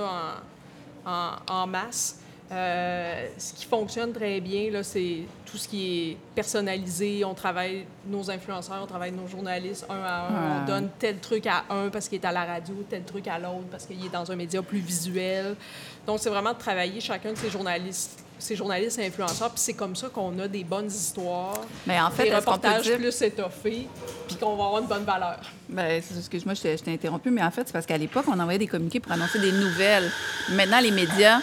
en, 1.05 1.11
en, 1.11 1.31
en 1.49 1.67
masse. 1.67 2.21
Euh, 2.53 3.29
ce 3.39 3.55
qui 3.55 3.65
fonctionne 3.65 4.13
très 4.13 4.41
bien, 4.41 4.83
c'est 4.83 5.19
tout 5.47 5.57
ce 5.57 5.69
qui 5.69 6.11
est 6.11 6.17
personnalisé. 6.35 7.25
On 7.25 7.33
travaille 7.33 7.87
nos 8.07 8.29
influenceurs, 8.29 8.81
on 8.83 8.87
travaille 8.87 9.13
nos 9.13 9.29
journalistes 9.29 9.87
un 9.89 10.03
à 10.03 10.27
un. 10.27 10.63
On 10.63 10.67
donne 10.67 10.89
tel 10.99 11.19
truc 11.19 11.47
à 11.47 11.65
un 11.71 11.91
parce 11.91 12.09
qu'il 12.09 12.21
est 12.21 12.27
à 12.27 12.33
la 12.33 12.45
radio, 12.45 12.75
tel 12.89 13.05
truc 13.05 13.29
à 13.29 13.39
l'autre 13.39 13.69
parce 13.71 13.87
qu'il 13.87 14.05
est 14.05 14.09
dans 14.09 14.33
un 14.33 14.35
média 14.35 14.61
plus 14.63 14.81
visuel. 14.81 15.55
Donc, 16.07 16.19
c'est 16.19 16.31
vraiment 16.31 16.53
de 16.53 16.59
travailler 16.59 17.01
chacun 17.01 17.33
de 17.33 17.39
ces 17.39 17.51
journalistes, 17.51 18.20
ces 18.41 18.57
journalistes 18.57 18.99
et 18.99 19.07
influenceurs. 19.07 19.51
Puis 19.51 19.61
c'est 19.61 19.75
comme 19.75 19.95
ça 19.97 20.09
qu'on 20.09 20.39
a 20.39 20.49
des 20.49 20.65
bonnes 20.65 20.87
histoires, 20.89 21.61
Mais 21.87 22.01
en 22.01 22.11
fait, 22.11 22.25
des 22.25 22.35
reportages 22.35 22.83
dire... 22.83 22.97
plus 22.97 23.23
étoffés, 23.23 23.87
puis 24.27 24.37
qu'on 24.37 24.57
va 24.57 24.65
avoir 24.65 24.81
une 24.83 24.89
bonne 24.89 25.05
valeur. 25.05 25.39
C'est- 26.03 26.19
excuse-moi, 26.19 26.55
je 26.55 26.63
t'ai 26.63 26.77
je 26.77 26.83
t'ai 26.83 26.93
interrompu, 26.93 27.31
mais 27.31 27.43
en 27.43 27.51
fait, 27.51 27.63
c'est 27.67 27.73
parce 27.73 27.87
qu'à 27.87 27.99
l'époque, 27.99 28.25
on 28.29 28.39
envoyait 28.41 28.59
des 28.59 28.67
communiqués 28.67 29.01
pour 29.01 29.13
annoncer 29.13 29.39
des 29.39 29.53
nouvelles. 29.53 30.11
Maintenant, 30.51 30.81
les 30.81 30.91
médias, 30.91 31.41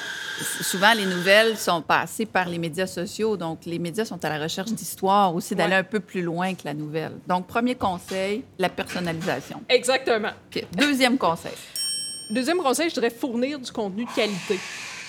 souvent, 0.61 0.93
les 0.93 1.05
nouvelles 1.05 1.57
sont 1.57 1.81
passées 1.81 2.25
par 2.25 2.47
les 2.49 2.57
médias 2.57 2.87
sociaux. 2.87 3.37
Donc, 3.37 3.59
les 3.65 3.79
médias 3.79 4.05
sont 4.05 4.23
à 4.25 4.29
la 4.29 4.39
recherche 4.43 4.71
d'histoire 4.71 5.33
aussi, 5.33 5.55
d'aller 5.55 5.73
Ouais. 5.73 5.79
un 5.79 5.83
peu 5.83 5.99
plus 5.99 6.21
loin 6.21 6.53
que 6.55 6.61
la 6.65 6.73
nouvelle. 6.73 7.13
Donc, 7.27 7.47
premier 7.47 7.75
conseil, 7.75 8.43
la 8.59 8.69
personnalisation. 8.69 9.61
Exactement. 9.69 10.29
OK. 10.53 10.65
Deuxième 10.73 11.17
conseil. 11.17 11.53
Deuxième 12.29 12.57
conseil, 12.57 12.89
je 12.89 12.95
dirais 12.95 13.09
fournir 13.09 13.57
du 13.59 13.71
contenu 13.71 14.03
de 14.03 14.11
qualité. 14.11 14.59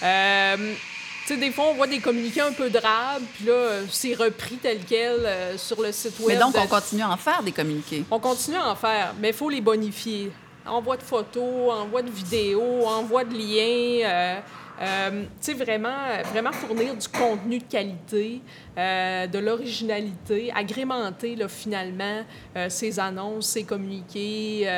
Euh, 0.04 0.74
sais, 1.34 1.36
des 1.36 1.50
fois, 1.50 1.66
on 1.70 1.74
voit 1.74 1.86
des 1.86 1.98
communiqués 2.00 2.40
un 2.40 2.52
peu 2.52 2.68
drabes, 2.70 3.22
puis 3.34 3.46
là, 3.46 3.52
euh, 3.52 3.84
c'est 3.90 4.14
repris 4.14 4.56
tel 4.56 4.78
quel 4.88 5.20
euh, 5.24 5.56
sur 5.58 5.80
le 5.82 5.92
site 5.92 6.18
web. 6.20 6.28
Mais 6.28 6.36
donc, 6.36 6.54
de- 6.54 6.58
on 6.58 6.66
continue 6.66 7.02
à 7.02 7.10
en 7.10 7.16
faire 7.16 7.42
des 7.42 7.52
communiqués. 7.52 8.04
On 8.10 8.18
continue 8.18 8.56
à 8.56 8.70
en 8.70 8.76
faire, 8.76 9.14
mais 9.20 9.28
il 9.28 9.34
faut 9.34 9.50
les 9.50 9.60
bonifier. 9.60 10.30
Envoi 10.66 10.96
de 10.98 11.02
photos, 11.02 11.72
envoi 11.72 12.02
de 12.02 12.10
vidéos, 12.10 12.86
envoi 12.86 13.24
de 13.24 13.32
liens. 13.34 14.08
euh, 14.08 14.40
euh, 14.80 15.22
tu 15.22 15.28
sais, 15.40 15.54
vraiment, 15.54 15.96
vraiment 16.32 16.52
fournir 16.52 16.94
du 16.94 17.08
contenu 17.08 17.58
de 17.58 17.64
qualité, 17.64 18.40
de 18.76 19.38
l'originalité, 19.38 20.52
agrémenter 20.54 21.34
là, 21.34 21.48
finalement 21.48 22.22
ces 22.68 23.00
annonces, 23.00 23.46
ces 23.48 23.64
communiqués, 23.64 24.68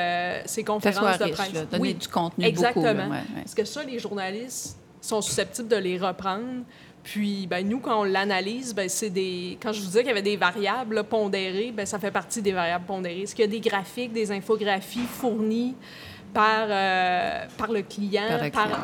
ces 0.47 0.65
conférences 0.65 1.19
de 1.19 1.27
presse. 1.33 1.53
là, 1.53 1.65
donner 1.67 1.83
Oui, 1.83 1.95
du 1.95 2.09
contenu 2.09 2.47
exactement. 2.47 2.87
beaucoup. 2.95 2.97
là, 2.97 3.09
ouais, 3.11 3.17
ouais. 3.37 3.43
Parce 3.43 3.55
que 3.55 3.65
ça, 3.67 3.83
les 3.83 3.99
journalistes 3.99 4.79
sont 5.01 5.23
susceptibles 5.23 5.69
de 5.69 5.77
les 5.77 5.99
reprendre. 5.99 6.65
Puis, 7.03 7.47
ben, 7.47 7.67
nous, 7.67 7.81
quand 7.81 8.03
on 8.03 8.05
l'analyse, 8.05 8.75
ben, 8.75 8.89
c'est 8.89 9.11
des. 9.11 9.59
Quand 9.63 9.73
je 9.73 9.81
vous 9.81 9.87
disais 9.87 10.01
qu'il 10.01 10.09
y 10.09 10.13
avait 10.13 10.23
des 10.23 10.37
variables 10.37 11.05
pondérées, 11.05 11.73
ben, 11.75 11.87
ça 11.87 11.99
fait 11.99 12.11
partie 12.11 12.43
des 12.43 12.53
variables 12.53 12.85
pondérées. 12.85 13.23
Est-ce 13.23 13.35
qu'il 13.35 13.45
y 13.45 13.49
a 13.49 13.51
des 13.51 13.61
graphiques, 13.61 14.13
des 14.13 14.31
infographies 14.31 15.07
fournies 15.07 15.75
par, 16.33 16.67
euh, 16.69 17.45
par 17.59 17.71
le 17.73 17.83
client, 17.83 18.23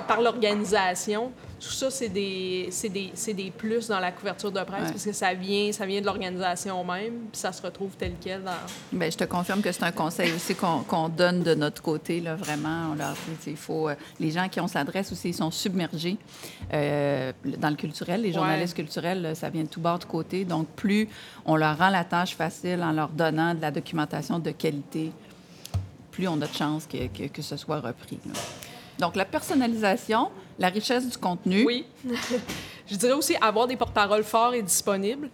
Par 0.09 0.21
l'organisation? 0.21 1.33
Tout 1.59 1.71
ça, 1.73 1.91
c'est 1.91 2.11
des, 2.11 2.69
des, 2.91 3.33
des 3.35 3.51
plus 3.51 3.89
dans 3.89 3.99
la 3.99 4.13
couverture 4.13 4.53
de 4.53 4.61
presse 4.61 4.83
Ouais. 4.83 4.91
parce 4.91 5.05
que 5.07 5.13
ça 5.13 5.33
vient, 5.33 5.73
ça 5.73 5.87
vient 5.87 6.03
de 6.03 6.07
l'organisation 6.07 6.85
même, 6.85 7.15
puis 7.33 7.41
ça 7.41 7.51
se 7.51 7.63
retrouve 7.63 7.93
tel 7.97 8.13
quel 8.21 8.43
dans. 8.45 8.51
Bien, 8.93 9.09
je 9.09 9.17
te 9.17 9.25
confirme 9.25 9.63
que 9.63 9.73
c'est 9.73 9.83
un 9.85 9.91
conseil 9.91 10.33
aussi 10.35 10.55
qu'on 10.55 10.81
qu'on 10.81 11.09
donne 11.09 11.43
de 11.43 11.55
notre 11.55 11.81
côté, 11.81 12.21
là, 12.21 12.35
vraiment. 12.37 12.91
On 12.93 12.95
leur 12.95 13.13
dit, 13.15 13.53
il 13.53 13.57
faut, 13.57 13.89
euh, 13.89 13.95
les 14.21 14.31
gens 14.31 14.49
qui 14.51 14.61
on 14.61 14.69
s'adresse 14.69 15.11
aussi, 15.13 15.31
ils 15.31 15.35
sont 15.35 15.51
submergés 15.51 16.19
euh, 16.75 17.33
dans 17.57 17.71
le 17.71 17.77
culturel. 17.77 18.21
Les 18.21 18.29
Ouais. 18.29 18.35
journalistes 18.35 18.77
culturels, 18.77 19.33
ça 19.35 19.49
vient 19.49 19.63
de 19.63 19.69
tout 19.69 19.81
bord 19.81 19.99
de 19.99 20.05
côté. 20.05 20.45
Donc, 20.45 20.69
plus 20.77 21.09
on 21.47 21.57
leur 21.57 21.79
rend 21.79 21.89
la 21.89 22.05
tâche 22.05 22.37
facile 22.37 22.83
en 22.83 22.93
leur 22.93 23.09
donnant 23.09 23.55
de 23.55 23.63
la 23.63 23.71
documentation 23.71 24.39
de 24.39 24.51
qualité, 24.51 25.11
plus 26.17 26.29
on 26.29 26.41
a 26.41 26.47
de 26.47 26.55
chances 26.55 26.87
que, 26.87 27.09
que, 27.09 27.29
que 27.29 27.43
ce 27.43 27.59
soit 27.59 27.79
repris. 27.79 28.19
Donc, 28.99 29.17
la 29.17 29.27
personnalisation, 29.27 30.31
la 30.59 30.69
richesse 30.69 31.07
du 31.07 31.19
contenu. 31.19 31.67
Oui. 31.67 31.85
je 32.87 32.97
dirais 32.97 33.13
aussi 33.13 33.37
avoir 33.39 33.67
des 33.67 33.77
porte-paroles 33.77 34.25
forts 34.25 34.55
et 34.55 34.63
disponibles. 34.63 35.29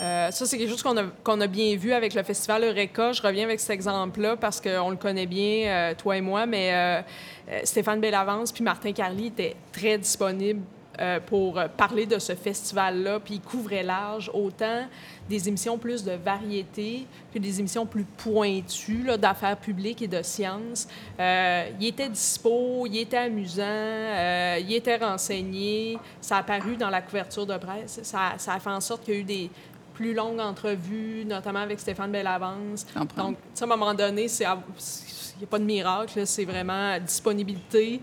Euh, 0.00 0.32
ça, 0.32 0.44
c'est 0.44 0.58
quelque 0.58 0.70
chose 0.70 0.82
qu'on 0.82 0.96
a, 0.96 1.04
qu'on 1.22 1.40
a 1.40 1.46
bien 1.46 1.76
vu 1.76 1.92
avec 1.92 2.12
le 2.12 2.24
festival 2.24 2.64
Eureka. 2.64 3.12
Je 3.12 3.22
reviens 3.22 3.44
avec 3.44 3.60
cet 3.60 3.70
exemple-là 3.70 4.36
parce 4.36 4.60
qu'on 4.60 4.90
le 4.90 4.96
connaît 4.96 5.26
bien, 5.26 5.68
euh, 5.68 5.94
toi 5.94 6.16
et 6.16 6.20
moi, 6.20 6.44
mais 6.44 6.74
euh, 6.74 7.62
Stéphane 7.62 8.00
Bellavance 8.00 8.50
puis 8.50 8.64
Martin 8.64 8.92
Carly 8.92 9.28
étaient 9.28 9.54
très 9.72 9.96
disponibles 9.96 10.62
euh, 11.00 11.20
pour 11.24 11.58
euh, 11.58 11.68
parler 11.68 12.06
de 12.06 12.18
ce 12.18 12.34
festival-là, 12.34 13.20
puis 13.20 13.34
ils 13.34 13.40
couvraient 13.40 13.82
large, 13.82 14.30
autant 14.32 14.86
des 15.28 15.48
émissions 15.48 15.76
plus 15.78 16.04
de 16.04 16.12
variété 16.12 17.06
que 17.32 17.38
des 17.38 17.58
émissions 17.58 17.86
plus 17.86 18.04
pointues 18.04 19.06
d'affaires 19.18 19.56
publiques 19.56 20.02
et 20.02 20.08
de 20.08 20.22
sciences. 20.22 20.88
Euh, 21.18 21.68
il 21.80 21.86
était 21.86 22.08
dispo, 22.08 22.86
il 22.86 22.98
était 22.98 23.16
amusant, 23.16 23.62
euh, 23.64 24.58
il 24.60 24.72
était 24.74 24.96
renseigné. 24.96 25.98
Ça 26.20 26.36
a 26.36 26.40
apparu 26.40 26.76
dans 26.76 26.90
la 26.90 27.02
couverture 27.02 27.46
de 27.46 27.56
presse. 27.56 28.00
Ça, 28.02 28.34
ça 28.38 28.54
a 28.54 28.60
fait 28.60 28.70
en 28.70 28.80
sorte 28.80 29.04
qu'il 29.04 29.14
y 29.14 29.16
a 29.16 29.20
eu 29.20 29.24
des 29.24 29.50
plus 29.94 30.14
longues 30.14 30.40
entrevues, 30.40 31.24
notamment 31.24 31.60
avec 31.60 31.80
Stéphane 31.80 32.12
Bellavance. 32.12 32.86
Donc, 33.16 33.36
à 33.60 33.64
un 33.64 33.66
moment 33.66 33.94
donné, 33.94 34.26
il 34.26 34.38
n'y 34.38 34.44
a 34.44 35.46
pas 35.50 35.58
de 35.58 35.64
miracle, 35.64 36.26
c'est 36.26 36.44
vraiment 36.44 36.98
disponibilité, 37.00 38.00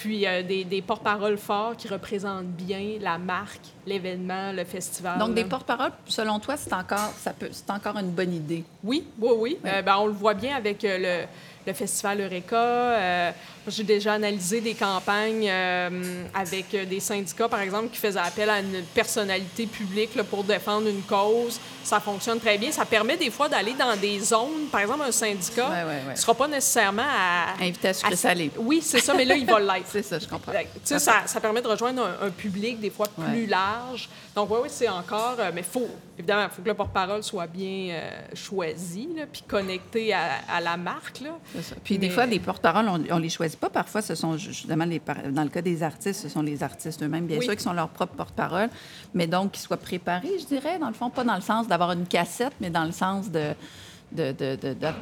puis 0.00 0.26
euh, 0.26 0.42
des, 0.42 0.64
des 0.64 0.80
porte-paroles 0.80 1.36
forts 1.36 1.76
qui 1.76 1.86
représentent 1.86 2.46
bien 2.46 2.96
la 3.02 3.18
marque, 3.18 3.66
l'événement, 3.86 4.50
le 4.50 4.64
festival. 4.64 5.18
Donc, 5.18 5.34
des 5.34 5.44
porte-paroles, 5.44 5.92
selon 6.06 6.38
toi, 6.40 6.56
c'est 6.56 6.72
encore, 6.72 7.12
ça 7.18 7.34
peut, 7.34 7.50
c'est 7.52 7.70
encore 7.70 7.98
une 7.98 8.10
bonne 8.10 8.32
idée? 8.32 8.64
Oui, 8.82 9.04
oui, 9.18 9.32
oui. 9.36 9.58
Euh, 9.66 9.82
ben, 9.82 9.96
on 9.98 10.06
le 10.06 10.12
voit 10.12 10.32
bien 10.32 10.56
avec 10.56 10.82
euh, 10.86 10.96
le, 10.98 11.26
le 11.66 11.72
festival 11.74 12.18
Eureka. 12.22 13.34
J'ai 13.70 13.84
déjà 13.84 14.14
analysé 14.14 14.60
des 14.60 14.74
campagnes 14.74 15.48
euh, 15.48 16.24
avec 16.34 16.70
des 16.88 17.00
syndicats, 17.00 17.48
par 17.48 17.60
exemple, 17.60 17.88
qui 17.90 17.98
faisaient 17.98 18.18
appel 18.18 18.50
à 18.50 18.60
une 18.60 18.82
personnalité 18.94 19.66
publique 19.66 20.14
là, 20.14 20.24
pour 20.24 20.44
défendre 20.44 20.88
une 20.88 21.02
cause. 21.02 21.60
Ça 21.82 21.98
fonctionne 22.00 22.38
très 22.38 22.58
bien. 22.58 22.70
Ça 22.72 22.84
permet 22.84 23.16
des 23.16 23.30
fois 23.30 23.48
d'aller 23.48 23.72
dans 23.74 23.96
des 23.96 24.20
zones. 24.20 24.66
Par 24.70 24.82
exemple, 24.82 25.02
un 25.06 25.12
syndicat 25.12 25.68
Ouais, 25.70 25.76
ouais, 25.82 26.02
ouais. 26.06 26.12
ne 26.12 26.16
sera 26.16 26.34
pas 26.34 26.46
nécessairement 26.48 27.02
à... 27.08 27.54
Invité 27.62 27.88
à 27.88 27.94
sucré 27.94 28.16
salé. 28.16 28.50
Oui, 28.58 28.80
c'est 28.82 29.00
ça, 29.00 29.14
mais 29.14 29.24
là, 29.24 29.34
il 29.36 29.46
va 29.46 29.58
l'être. 29.60 29.86
C'est 29.90 30.02
ça, 30.02 30.18
je 30.18 30.26
comprends. 30.26 30.52
Ça, 30.84 30.98
ça 31.26 31.40
permet 31.40 31.62
de 31.62 31.68
rejoindre 31.68 32.02
un, 32.02 32.26
un 32.26 32.30
public 32.30 32.80
des 32.80 32.90
fois 32.90 33.06
plus 33.08 33.46
large. 33.46 34.08
Donc, 34.34 34.50
oui, 34.50 34.58
oui, 34.62 34.68
c'est 34.70 34.88
encore. 34.88 35.36
euh, 35.40 35.50
mais 35.54 35.62
faut, 35.62 35.88
évidemment, 36.18 36.44
il 36.50 36.54
faut 36.54 36.62
que 36.62 36.68
le 36.68 36.74
porte-parole 36.74 37.22
soit 37.22 37.46
bien 37.46 37.88
euh, 37.94 38.10
choisi, 38.34 39.08
là, 39.16 39.24
puis 39.30 39.42
connecté 39.46 40.12
à, 40.12 40.20
à 40.48 40.60
la 40.60 40.76
marque. 40.76 41.20
Là. 41.20 41.30
C'est 41.54 41.62
ça. 41.62 41.74
Puis 41.82 41.98
des 41.98 42.10
fois, 42.10 42.26
les 42.26 42.38
porte-paroles, 42.38 42.88
on 42.88 42.98
ne 42.98 43.20
les 43.20 43.28
choisit 43.28 43.58
pas. 43.60 43.70
Parfois, 43.70 44.02
ce 44.02 44.14
sont 44.14 44.36
justement, 44.36 44.84
les, 44.84 45.00
dans 45.30 45.42
le 45.42 45.48
cas 45.50 45.62
des 45.62 45.82
artistes, 45.82 46.22
ce 46.22 46.28
sont 46.28 46.42
les 46.42 46.62
artistes 46.62 47.02
eux-mêmes, 47.02 47.26
bien 47.26 47.38
Oui. 47.38 47.44
sûr, 47.44 47.54
qui 47.56 47.62
sont 47.62 47.72
leurs 47.72 47.88
propres 47.90 48.14
porte-parole, 48.16 48.68
mais 49.14 49.26
donc 49.26 49.52
qui 49.52 49.60
soient 49.60 49.76
préparés, 49.76 50.38
je 50.40 50.46
dirais, 50.46 50.78
dans 50.78 50.88
le 50.88 50.94
fond, 50.94 51.10
pas 51.10 51.24
dans 51.24 51.34
le 51.36 51.40
sens 51.42 51.68
d'avoir 51.68 51.92
une 51.92 52.06
cassette, 52.06 52.54
mais 52.60 52.70
dans 52.70 52.84
le 52.84 52.92
sens 52.92 53.26
de, 53.30 53.52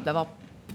d'avoir 0.05 0.27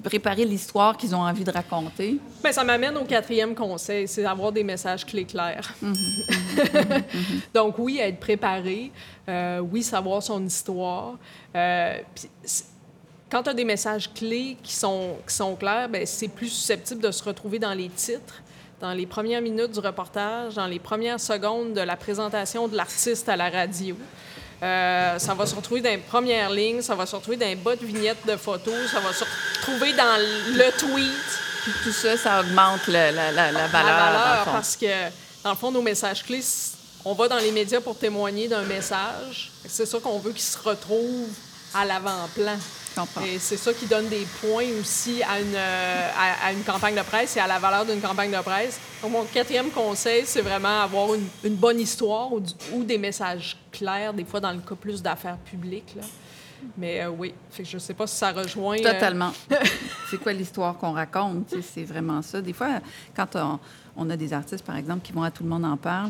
préparé 0.02 0.44
l'histoire 0.44 0.98
qu'ils 0.98 1.14
ont 1.16 1.22
envie 1.22 1.44
de 1.44 1.52
raconter. 1.52 2.18
Ben, 2.44 2.52
ça 2.52 2.64
m'amène 2.64 2.98
au 2.98 3.04
quatrième 3.06 3.54
conseil, 3.54 4.08
c'est 4.08 4.24
d'avoir 4.24 4.52
des 4.52 4.64
messages 4.64 5.06
clés 5.06 5.24
clairs. 5.26 5.74
Donc 7.54 7.76
oui, 7.78 8.00
être 8.00 8.20
préparé, 8.20 8.92
euh, 9.30 9.60
oui, 9.60 9.84
savoir 9.84 10.22
son 10.24 10.44
histoire. 10.46 11.14
Euh, 11.56 11.98
quand 13.34 13.42
tu 13.42 13.50
as 13.50 13.54
des 13.56 13.66
messages 13.66 14.14
clés 14.14 14.56
qui 14.62 14.74
sont, 14.76 15.16
qui 15.28 15.34
sont 15.34 15.56
clairs, 15.56 15.90
ben, 15.90 16.06
c'est 16.06 16.28
plus 16.28 16.50
susceptible 16.50 17.02
de 17.02 17.10
se 17.12 17.24
retrouver 17.24 17.58
dans 17.58 17.74
les 17.74 17.90
titres, 17.90 18.36
dans 18.80 18.94
les 18.94 19.08
premières 19.08 19.42
minutes 19.42 19.72
du 19.72 19.80
reportage, 19.80 20.54
dans 20.54 20.68
les 20.68 20.78
premières 20.78 21.20
secondes 21.20 21.74
de 21.74 21.82
la 21.82 21.96
présentation 21.96 22.68
de 22.68 22.78
l'artiste 22.78 23.28
à 23.30 23.36
la 23.36 23.50
radio. 23.50 23.98
Euh, 24.62 25.18
ça 25.18 25.34
va 25.34 25.46
se 25.48 25.56
retrouver 25.56 25.82
dans 25.82 25.90
les 25.90 25.98
premières 25.98 26.52
lignes, 26.52 26.82
ça 26.84 26.94
va 26.94 27.08
se 27.08 27.16
retrouver 27.16 27.38
dans 27.38 27.48
les 27.48 27.56
bas 27.56 27.76
de 27.76 27.84
vignettes 27.86 28.24
de 28.28 28.36
photos, 28.38 28.74
ça 28.92 29.00
va 29.00 29.12
se 29.12 29.24
retrouver 29.26 29.94
dans 29.94 30.16
le 30.20 30.72
tweet 30.78 31.12
Puis 31.64 31.74
tout 31.84 31.92
ça, 31.92 32.16
ça 32.18 32.40
augmente 32.42 32.86
le- 32.88 32.94
la, 32.94 33.32
la- 33.32 33.52
la 33.52 33.68
valeur. 33.68 33.98
la 33.98 34.12
valeur 34.12 34.46
parce 34.54 34.76
que, 34.78 34.86
dans 35.44 35.50
le 35.50 35.56
fond, 35.58 35.72
nos 35.72 35.82
messages 35.82 36.24
clés, 36.24 36.44
on 37.04 37.14
va 37.14 37.28
dans 37.28 37.40
les 37.40 37.52
médias 37.52 37.82
pour 37.82 37.98
témoigner 37.98 38.48
d'un 38.48 38.62
message. 38.62 39.52
C'est 39.68 39.86
ça 39.88 39.98
qu'on 40.00 40.20
veut 40.20 40.32
qu'il 40.32 40.42
se 40.44 40.58
retrouve 40.60 41.30
à 41.74 41.84
l'avant-plan. 41.84 42.58
Et 43.26 43.40
c'est 43.40 43.58
ça 43.58 43.74
qui 43.74 43.86
donne 43.86 44.08
des 44.08 44.26
points 44.42 44.68
aussi 44.80 45.22
à 45.24 45.40
une, 45.40 45.56
euh, 45.56 46.10
à, 46.18 46.48
à 46.48 46.52
une 46.54 46.64
campagne 46.64 46.96
de 46.96 47.02
presse 47.02 47.36
et 47.38 47.40
à 47.40 47.48
la 47.48 47.60
valeur 47.60 47.86
d'une 47.86 48.02
campagne 48.02 48.32
de 48.32 48.42
presse. 48.42 48.80
Donc, 49.02 49.12
mon 49.12 49.24
quatrième 49.26 49.70
conseil, 49.72 50.24
c'est 50.26 50.42
vraiment 50.42 50.82
avoir 50.82 51.14
une, 51.14 51.28
une 51.44 51.56
bonne 51.56 51.80
histoire 51.80 52.32
ou, 52.34 52.42
des 52.84 52.98
messages 52.98 53.58
clairs, 53.72 54.14
des 54.14 54.26
fois 54.26 54.40
dans 54.40 54.52
le 54.52 54.60
cas 54.60 54.76
plus 54.76 55.02
d'affaires 55.02 55.38
publiques. 55.38 55.94
Là. 55.96 56.04
Mais 56.78 57.02
euh, 57.02 57.10
oui, 57.10 57.34
fait 57.52 57.64
que 57.64 57.70
je 57.70 57.76
ne 57.76 57.80
sais 57.80 57.94
pas 57.94 58.08
si 58.08 58.16
ça 58.16 58.32
rejoint... 58.32 58.78
euh, 58.78 58.94
Totalement. 58.94 59.32
c'est 60.10 60.18
quoi 60.18 60.32
l'histoire 60.34 60.78
qu'on 60.78 60.94
raconte? 60.94 61.54
C'est 61.74 61.84
vraiment 61.84 62.22
ça. 62.22 62.42
Des 62.42 62.54
fois, 62.54 62.80
quand 63.16 63.36
on, 63.36 63.60
on 63.98 64.10
a 64.10 64.16
des 64.16 64.32
artistes, 64.34 64.66
par 64.66 64.78
exemple, 64.78 65.02
qui 65.06 65.12
vont 65.12 65.24
à 65.24 65.32
Tout 65.32 65.44
le 65.44 65.50
monde 65.50 65.66
en 65.66 65.78
parle, 65.78 66.10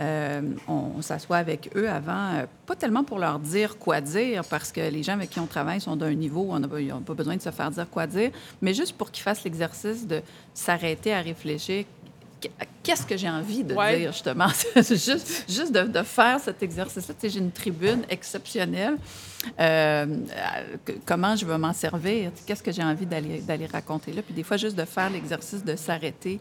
euh, 0.00 0.40
on, 0.68 0.92
on 0.98 1.02
s'assoit 1.02 1.36
avec 1.36 1.70
eux 1.76 1.88
avant, 1.88 2.34
euh, 2.34 2.46
pas 2.66 2.74
tellement 2.76 3.04
pour 3.04 3.18
leur 3.18 3.38
dire 3.38 3.78
quoi 3.78 4.00
dire, 4.00 4.44
parce 4.44 4.72
que 4.72 4.80
les 4.80 5.02
gens 5.02 5.12
avec 5.14 5.30
qui 5.30 5.40
on 5.40 5.46
travaille 5.46 5.80
sont 5.80 5.96
d'un 5.96 6.14
niveau 6.14 6.42
où 6.42 6.52
on 6.52 6.58
n'a 6.58 6.68
pas, 6.68 7.14
besoin 7.14 7.36
de 7.36 7.42
se 7.42 7.50
faire 7.50 7.70
dire 7.70 7.88
quoi 7.90 8.06
dire, 8.06 8.30
mais 8.60 8.74
juste 8.74 8.94
pour 8.96 9.10
qu'ils 9.10 9.22
fassent 9.22 9.44
l'exercice 9.44 10.06
de 10.06 10.20
s'arrêter 10.52 11.12
à 11.14 11.20
réfléchir. 11.20 11.84
Qu'est-ce 12.82 13.06
que 13.06 13.16
j'ai 13.16 13.30
envie 13.30 13.64
de 13.64 13.72
Ouais. 13.74 14.00
dire, 14.00 14.12
justement? 14.12 14.48
Juste, 14.76 15.44
juste 15.48 15.72
de, 15.72 15.84
de 15.84 16.02
faire 16.02 16.38
cet 16.38 16.62
exercice-là. 16.62 17.14
J'ai 17.22 17.38
une 17.38 17.50
tribune 17.50 18.02
exceptionnelle. 18.10 18.98
Euh, 19.58 20.04
comment 21.06 21.34
je 21.36 21.46
veux 21.46 21.56
m'en 21.56 21.72
servir? 21.72 22.30
Qu'est-ce 22.46 22.62
que 22.62 22.70
j'ai 22.70 22.82
envie 22.82 23.06
d'aller 23.06 23.40
d'aller 23.40 23.64
raconter 23.64 24.12
là? 24.12 24.20
Puis 24.20 24.34
des 24.34 24.42
fois, 24.42 24.58
juste 24.58 24.76
de 24.76 24.84
faire 24.84 25.08
l'exercice 25.08 25.64
de 25.64 25.74
s'arrêter 25.74 26.38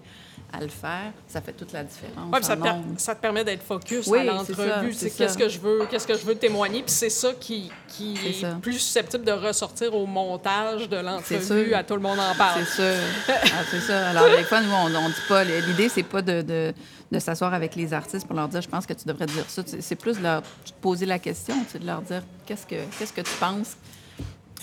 à 0.56 0.62
le 0.62 0.68
faire, 0.70 1.12
ça 1.28 1.42
fait 1.42 1.54
toute 1.54 1.72
la 1.74 1.84
différence. 1.84 2.32
Puis 2.32 2.44
ça, 2.44 2.56
te 2.56 2.62
per- 2.62 2.70
ondes. 2.70 3.00
ça 3.00 3.16
te 3.16 3.22
permet 3.22 3.44
d'être 3.44 3.63
focus 3.63 4.06
Oui, 4.08 4.20
à 4.20 4.24
l'entrevue. 4.24 4.94
c'est 4.94 5.10
qu'est-ce 5.10 5.38
que 5.38 5.50
je 5.50 5.58
veux, 5.60 5.88
qu'est-ce 5.89 6.06
que 6.06 6.16
je 6.16 6.24
veux 6.24 6.36
témoigner, 6.36 6.84
puis 6.84 6.92
c'est 6.94 7.10
ça 7.10 7.30
qui, 7.39 7.72
est, 8.00 8.34
ça. 8.42 8.58
plus 8.62 8.74
susceptible 8.74 9.24
de 9.26 9.32
ressortir 9.32 9.96
au 9.96 10.06
montage 10.06 10.88
de 10.88 10.98
l'entrevue. 10.98 11.74
À 11.74 11.84
tout 11.84 11.96
le 11.96 12.02
monde 12.02 12.20
en 12.20 12.36
parle. 12.36 12.62
C'est 12.66 12.76
sûr. 12.84 13.04
Ah, 13.30 13.63
c'est 13.72 13.80
ça. 13.82 14.10
Alors, 14.10 14.26
des 14.30 14.44
fois, 14.44 14.62
nous, 14.62 14.72
on 14.72 14.89
ne 14.89 15.08
dit 15.08 15.16
pas. 15.28 15.44
L'idée, 15.44 15.89
c'est 15.89 16.04
pas 16.04 16.22
de, 16.22 16.42
de, 16.44 16.74
de 17.12 17.20
s'asseoir 17.20 17.54
avec 17.54 17.76
les 17.76 17.92
artistes 17.92 18.28
pour 18.28 18.36
leur 18.36 18.48
dire 18.48 18.62
je 18.62 18.70
pense 18.70 18.86
que 18.86 18.94
tu 18.94 19.08
devrais 19.08 19.26
dire 19.26 19.46
ça. 19.48 19.63
C'est 19.80 19.96
plus 19.96 20.18
de 20.18 20.24
leur 20.24 20.44
poser 20.82 21.06
la 21.08 21.18
question, 21.20 21.56
de 21.80 21.86
leur 21.86 22.02
dire 22.04 22.22
qu'est-ce 22.46 22.68
que, 22.68 22.76
qu'est-ce 23.00 23.13
que 23.13 23.22
tu 23.22 23.32
penses 23.39 23.76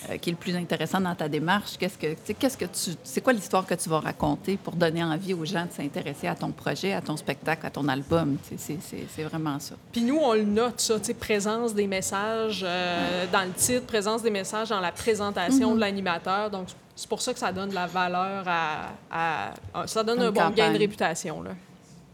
euh, 0.09 0.17
qui 0.17 0.31
est 0.31 0.33
le 0.33 0.39
plus 0.39 0.57
intéressant 0.57 1.01
dans 1.01 1.15
ta 1.15 1.29
démarche? 1.29 1.77
Qu'est-ce 1.79 1.99
que, 1.99 2.15
qu'est-ce 2.33 2.57
que 2.57 2.65
tu, 2.65 2.97
c'est 3.05 3.21
quoi 3.21 3.33
l'histoire 3.33 3.67
que 3.67 3.75
tu 3.75 3.89
vas 3.89 4.01
raconter 4.01 4.57
pour 4.57 4.75
donner 4.75 5.05
envie 5.05 5.35
aux 5.35 5.45
gens 5.45 5.67
de 5.67 5.73
s'intéresser 5.73 6.27
à 6.29 6.35
ton 6.35 6.51
projet, 6.53 6.93
à 6.93 7.01
ton 7.01 7.17
spectacle, 7.17 7.67
à 7.67 7.71
ton 7.71 7.87
album? 7.89 8.37
C'est, 8.57 9.23
vraiment 9.23 9.59
ça. 9.59 9.75
Puis 9.93 10.03
nous, 10.03 10.17
on 10.17 10.33
le 10.35 10.45
note, 10.45 10.81
ça, 10.81 10.95
présence 11.19 11.75
des 11.75 11.87
messages 11.87 12.65
euh, 12.67 13.27
dans 13.33 13.43
le 13.43 13.53
titre, 13.53 13.87
présence 13.87 14.23
des 14.23 14.31
messages 14.31 14.69
dans 14.71 14.81
la 14.81 14.93
présentation 14.93 15.51
Mm-hmm. 15.51 15.75
de 15.75 15.81
l'animateur. 15.81 16.51
Donc, 16.51 16.69
c'est 16.95 17.09
pour 17.09 17.21
ça 17.21 17.33
que 17.33 17.39
ça 17.39 17.53
donne 17.53 17.71
de 17.71 17.75
la 17.75 17.87
valeur 17.87 18.45
à... 18.47 18.89
à- 19.11 19.87
ça 19.87 20.03
donne 20.03 20.19
Une 20.19 20.25
un 20.27 20.31
bon 20.31 20.51
gain 20.51 20.73
de 20.73 20.79
réputation, 20.79 21.43
là. 21.43 21.51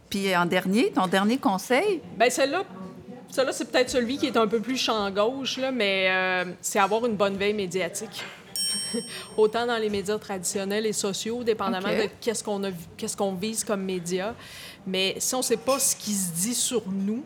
Puis 0.08 0.34
en 0.36 0.46
dernier, 0.46 0.90
ton 0.92 1.06
dernier 1.06 1.38
conseil, 1.38 2.00
Bien, 2.18 2.30
celle-là, 2.30 2.62
celle-là, 3.30 3.52
c'est 3.52 3.70
peut-être 3.70 3.90
celui 3.90 4.18
qui 4.18 4.26
est 4.26 4.36
un 4.36 4.46
peu 4.46 4.60
plus 4.60 4.76
champ 4.76 5.10
gauche, 5.10 5.58
là, 5.58 5.70
mais 5.70 6.08
euh, 6.10 6.44
c'est 6.60 6.78
avoir 6.78 7.04
une 7.06 7.16
bonne 7.16 7.36
veille 7.36 7.54
médiatique. 7.54 8.24
Autant 9.36 9.66
dans 9.66 9.78
les 9.78 9.90
médias 9.90 10.18
traditionnels 10.18 10.86
et 10.86 10.92
sociaux, 10.92 11.44
dépendamment 11.44 11.88
de 11.88 12.08
qu'est-ce 12.20 12.42
qu'on 12.42 12.62
a, 12.64 12.70
qu'est-ce 12.96 13.16
qu'on 13.16 13.32
vise 13.32 13.64
comme 13.64 13.82
média. 13.82 14.34
Mais 14.86 15.16
si 15.18 15.34
on 15.34 15.38
ne 15.38 15.44
sait 15.44 15.56
pas 15.56 15.78
ce 15.78 15.96
qui 15.96 16.12
se 16.12 16.32
dit 16.32 16.54
sur 16.54 16.82
nous, 16.86 17.24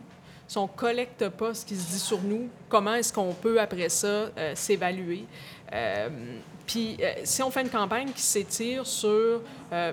si 0.50 0.58
on 0.58 0.64
ne 0.64 0.68
collecte 0.68 1.28
pas 1.28 1.54
ce 1.54 1.64
qui 1.64 1.76
se 1.76 1.92
dit 1.92 1.98
sur 2.00 2.20
nous, 2.22 2.48
comment 2.68 2.94
est-ce 2.94 3.12
qu'on 3.12 3.32
peut, 3.34 3.60
après 3.60 3.88
ça, 3.88 4.06
euh, 4.06 4.52
s'évaluer? 4.56 5.24
Euh, 5.72 6.08
puis, 6.66 6.96
euh, 7.00 7.12
si 7.22 7.40
on 7.44 7.52
fait 7.52 7.62
une 7.62 7.70
campagne 7.70 8.10
qui 8.10 8.22
s'étire 8.22 8.84
sur 8.84 9.42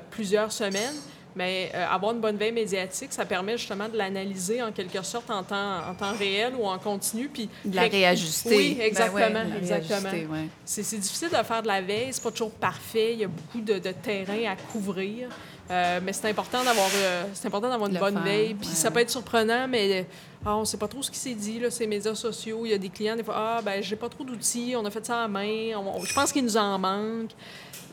plusieurs 0.10 0.52
semaines, 0.52 0.96
mais 1.38 1.72
euh, 1.76 1.86
avoir 1.90 2.14
une 2.14 2.20
bonne 2.20 2.36
veille 2.36 2.52
médiatique, 2.52 3.14
ça 3.14 3.26
permet 3.26 3.58
justement 3.58 3.88
de 3.88 3.96
l'analyser 3.98 4.62
en 4.62 4.72
quelque 4.72 5.02
sorte 5.04 5.30
en 5.30 5.44
temps, 5.44 5.78
en 5.90 5.94
temps 5.94 6.14
réel 6.18 6.54
ou 6.60 6.66
en 6.66 6.80
continu. 6.80 7.30
Puis 7.30 7.48
de 7.64 7.76
la 7.76 7.84
réajuster. 7.84 8.50
Oui, 8.58 8.76
Ben 8.78 8.86
exactement. 8.88 9.20
ouais, 9.20 9.58
exactement. 9.60 10.10
ouais. 10.34 10.48
C'est 10.66 10.82
difficile 11.00 11.30
de 11.30 11.36
faire 11.44 11.62
de 11.62 11.68
la 11.68 11.82
veille, 11.82 12.10
c'est 12.12 12.24
pas 12.24 12.32
toujours 12.32 12.52
parfait, 12.52 13.14
il 13.14 13.20
y 13.20 13.24
a 13.24 13.28
beaucoup 13.28 13.62
de, 13.62 13.76
de 13.80 13.92
terrain 13.92 14.52
à 14.52 14.56
couvrir. 14.56 15.30
Euh, 15.70 16.00
mais 16.02 16.14
c'est 16.14 16.30
important 16.30 16.64
d'avoir 16.64 16.88
euh, 16.96 17.24
c'est 17.34 17.46
important 17.48 17.68
d'avoir 17.70 17.90
une 17.90 17.96
Le 17.96 18.00
bonne 18.00 18.14
faire, 18.16 18.24
veille. 18.24 18.54
Puis 18.54 18.70
ouais, 18.70 18.74
ça 18.76 18.90
peut 18.90 19.02
être 19.02 19.10
surprenant, 19.10 19.68
mais 19.68 20.06
ah, 20.46 20.56
on 20.56 20.64
sait 20.64 20.78
pas 20.78 20.88
trop 20.88 21.04
ce 21.04 21.12
qui 21.12 21.20
s'est 21.20 21.34
dit, 21.36 21.60
là, 21.60 21.70
ces 21.70 21.86
médias 21.88 22.16
sociaux. 22.16 22.62
Il 22.66 22.72
y 22.72 22.74
a 22.74 22.78
des 22.78 22.88
clients, 22.88 23.18
des 23.18 23.24
fois, 23.24 23.36
ah, 23.38 23.62
ben, 23.62 23.84
j'ai 23.84 23.98
pas 23.98 24.08
trop 24.08 24.24
d'outils, 24.24 24.76
on 24.78 24.86
a 24.86 24.90
fait 24.90 25.06
ça 25.06 25.26
à 25.26 25.28
main, 25.28 25.76
on- 25.76 26.04
je 26.06 26.14
pense 26.14 26.32
qu'il 26.32 26.44
nous 26.46 26.56
en 26.56 26.80
manque. 26.80 27.32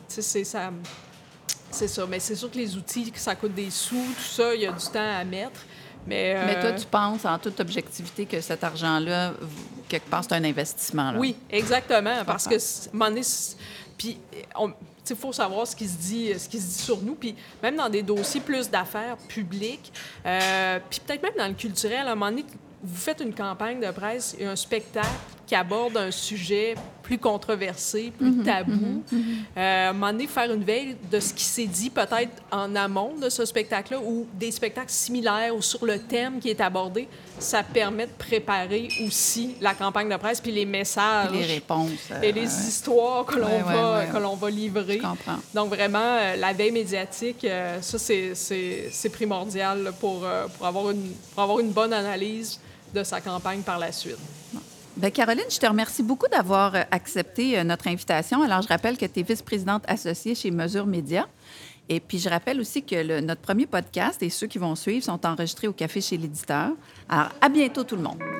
Tu 0.08 0.22
sais, 0.22 0.44
ça. 0.44 0.70
C'est 1.74 1.88
ça. 1.88 2.06
Mais 2.06 2.20
c'est 2.20 2.36
sûr 2.36 2.50
que 2.50 2.56
les 2.56 2.76
outils, 2.76 3.10
que 3.10 3.18
ça 3.18 3.34
coûte 3.34 3.54
des 3.54 3.70
sous, 3.70 3.96
tout 3.96 4.22
ça, 4.22 4.54
il 4.54 4.62
y 4.62 4.66
a 4.66 4.72
du 4.72 4.86
temps 4.86 5.18
à 5.18 5.24
mettre. 5.24 5.60
Mais, 6.06 6.36
Mais 6.46 6.60
toi, 6.60 6.70
euh, 6.70 6.78
tu 6.78 6.86
penses 6.86 7.24
en 7.24 7.38
toute 7.38 7.58
objectivité 7.60 8.26
que 8.26 8.40
cet 8.40 8.62
argent-là, 8.62 9.32
quelque 9.88 10.08
part, 10.08 10.22
c'est 10.22 10.34
un 10.34 10.44
investissement. 10.44 11.12
Là? 11.12 11.18
Oui, 11.18 11.34
exactement. 11.50 12.24
Parce 12.26 12.46
que, 12.46 12.54
à 12.54 12.58
un 12.58 12.92
moment 12.92 13.10
donné, 13.10 13.22
puis, 13.96 14.18
il 15.10 15.16
faut 15.16 15.32
savoir 15.32 15.66
ce 15.66 15.74
qui 15.74 15.88
se 15.88 15.96
dit, 15.96 16.38
ce 16.38 16.48
qui 16.48 16.60
se 16.60 16.66
dit 16.66 16.82
sur 16.82 17.00
nous. 17.00 17.14
Puis 17.14 17.34
même 17.62 17.76
dans 17.76 17.88
des 17.88 18.02
dossiers 18.02 18.40
plus 18.40 18.70
d'affaires 18.70 19.16
publiques, 19.28 19.92
euh, 20.26 20.78
puis 20.88 21.00
peut-être 21.00 21.22
même 21.22 21.36
dans 21.36 21.48
le 21.48 21.54
culturel, 21.54 22.06
à 22.06 22.12
un 22.12 22.14
moment 22.14 22.30
donné, 22.30 22.44
vous 22.82 22.96
faites 22.96 23.20
une 23.20 23.34
campagne 23.34 23.80
de 23.80 23.90
presse 23.90 24.36
et 24.38 24.46
un 24.46 24.56
spectacle 24.56 25.08
qui 25.46 25.54
aborde 25.54 25.96
un 25.96 26.10
sujet 26.10 26.74
plus 27.02 27.18
controversé, 27.18 28.10
plus 28.16 28.30
Mhm, 28.30 28.44
tabou. 28.44 29.02
Euh, 29.12 29.86
à 29.86 29.90
un 29.90 29.92
moment 29.92 30.10
donné, 30.10 30.26
faire 30.26 30.50
une 30.50 30.64
veille 30.64 30.96
de 31.12 31.20
ce 31.20 31.34
qui 31.34 31.44
s'est 31.44 31.66
dit 31.66 31.90
peut-être 31.90 32.32
en 32.50 32.74
amont 32.74 33.12
de 33.20 33.28
ce 33.28 33.44
spectacle-là 33.44 34.00
ou 34.00 34.26
des 34.32 34.50
spectacles 34.50 34.90
similaires 34.90 35.54
ou 35.54 35.60
sur 35.60 35.84
le 35.84 35.98
thème 35.98 36.38
qui 36.40 36.48
est 36.48 36.62
abordé, 36.62 37.06
ça 37.38 37.62
permet 37.62 38.06
de 38.06 38.12
préparer 38.16 38.88
aussi 39.06 39.54
la 39.60 39.74
campagne 39.74 40.08
de 40.08 40.16
presse 40.16 40.40
puis 40.40 40.50
les 40.52 40.64
messages 40.64 41.30
Les 41.32 41.44
réponses. 41.44 41.90
euh, 42.10 42.22
et 42.22 42.32
les 42.32 42.40
ouais. 42.40 42.46
histoires 42.46 43.26
que 43.26 43.36
l'on 43.38 43.48
Ouais, 43.48 43.60
va, 43.62 43.98
ouais. 43.98 44.06
que 44.10 44.16
l'on 44.16 44.36
va 44.36 44.48
livrer. 44.48 44.96
Je 44.96 45.02
comprends. 45.06 45.36
Donc, 45.54 45.68
vraiment, 45.74 45.98
euh, 45.98 46.36
la 46.36 46.54
veille 46.54 46.72
médiatique, 46.72 47.44
euh, 47.44 47.82
ça, 47.82 47.98
c'est- 47.98 49.10
primordial 49.12 49.92
pour, 50.00 50.22
euh, 50.24 50.46
pour, 50.56 50.66
avoir 50.66 50.90
une, 50.90 51.12
pour 51.34 51.42
avoir 51.42 51.60
une 51.60 51.70
bonne 51.70 51.92
analyse 51.92 52.58
de 52.94 53.04
sa 53.04 53.20
campagne 53.20 53.60
par 53.60 53.78
la 53.78 53.92
suite. 53.92 54.16
Bien, 54.96 55.10
Caroline, 55.10 55.44
je 55.50 55.58
te 55.58 55.66
remercie 55.66 56.04
beaucoup 56.04 56.28
d'avoir 56.28 56.76
euh, 56.76 56.82
accepté 56.92 57.58
euh, 57.58 57.64
notre 57.64 57.88
invitation. 57.88 58.42
Alors, 58.42 58.62
je 58.62 58.68
rappelle 58.68 58.96
que 58.96 59.06
tu 59.06 59.20
es 59.20 59.22
vice-présidente 59.24 59.82
associée 59.88 60.36
chez 60.36 60.52
Mesure 60.52 60.86
Média. 60.86 61.26
Et 61.88 61.98
puis, 61.98 62.20
je 62.20 62.28
rappelle 62.28 62.60
aussi 62.60 62.82
que 62.82 63.20
notre 63.20 63.40
premier 63.40 63.66
podcast 63.66 64.22
et 64.22 64.30
ceux 64.30 64.46
qui 64.46 64.58
vont 64.58 64.76
suivre 64.76 65.04
sont 65.04 65.26
enregistrés 65.26 65.66
au 65.66 65.72
Café 65.72 66.00
chez 66.00 66.16
l'éditeur. 66.16 66.70
Alors, 67.08 67.30
à 67.40 67.48
bientôt 67.48 67.82
tout 67.82 67.96
le 67.96 68.02
monde. 68.02 68.33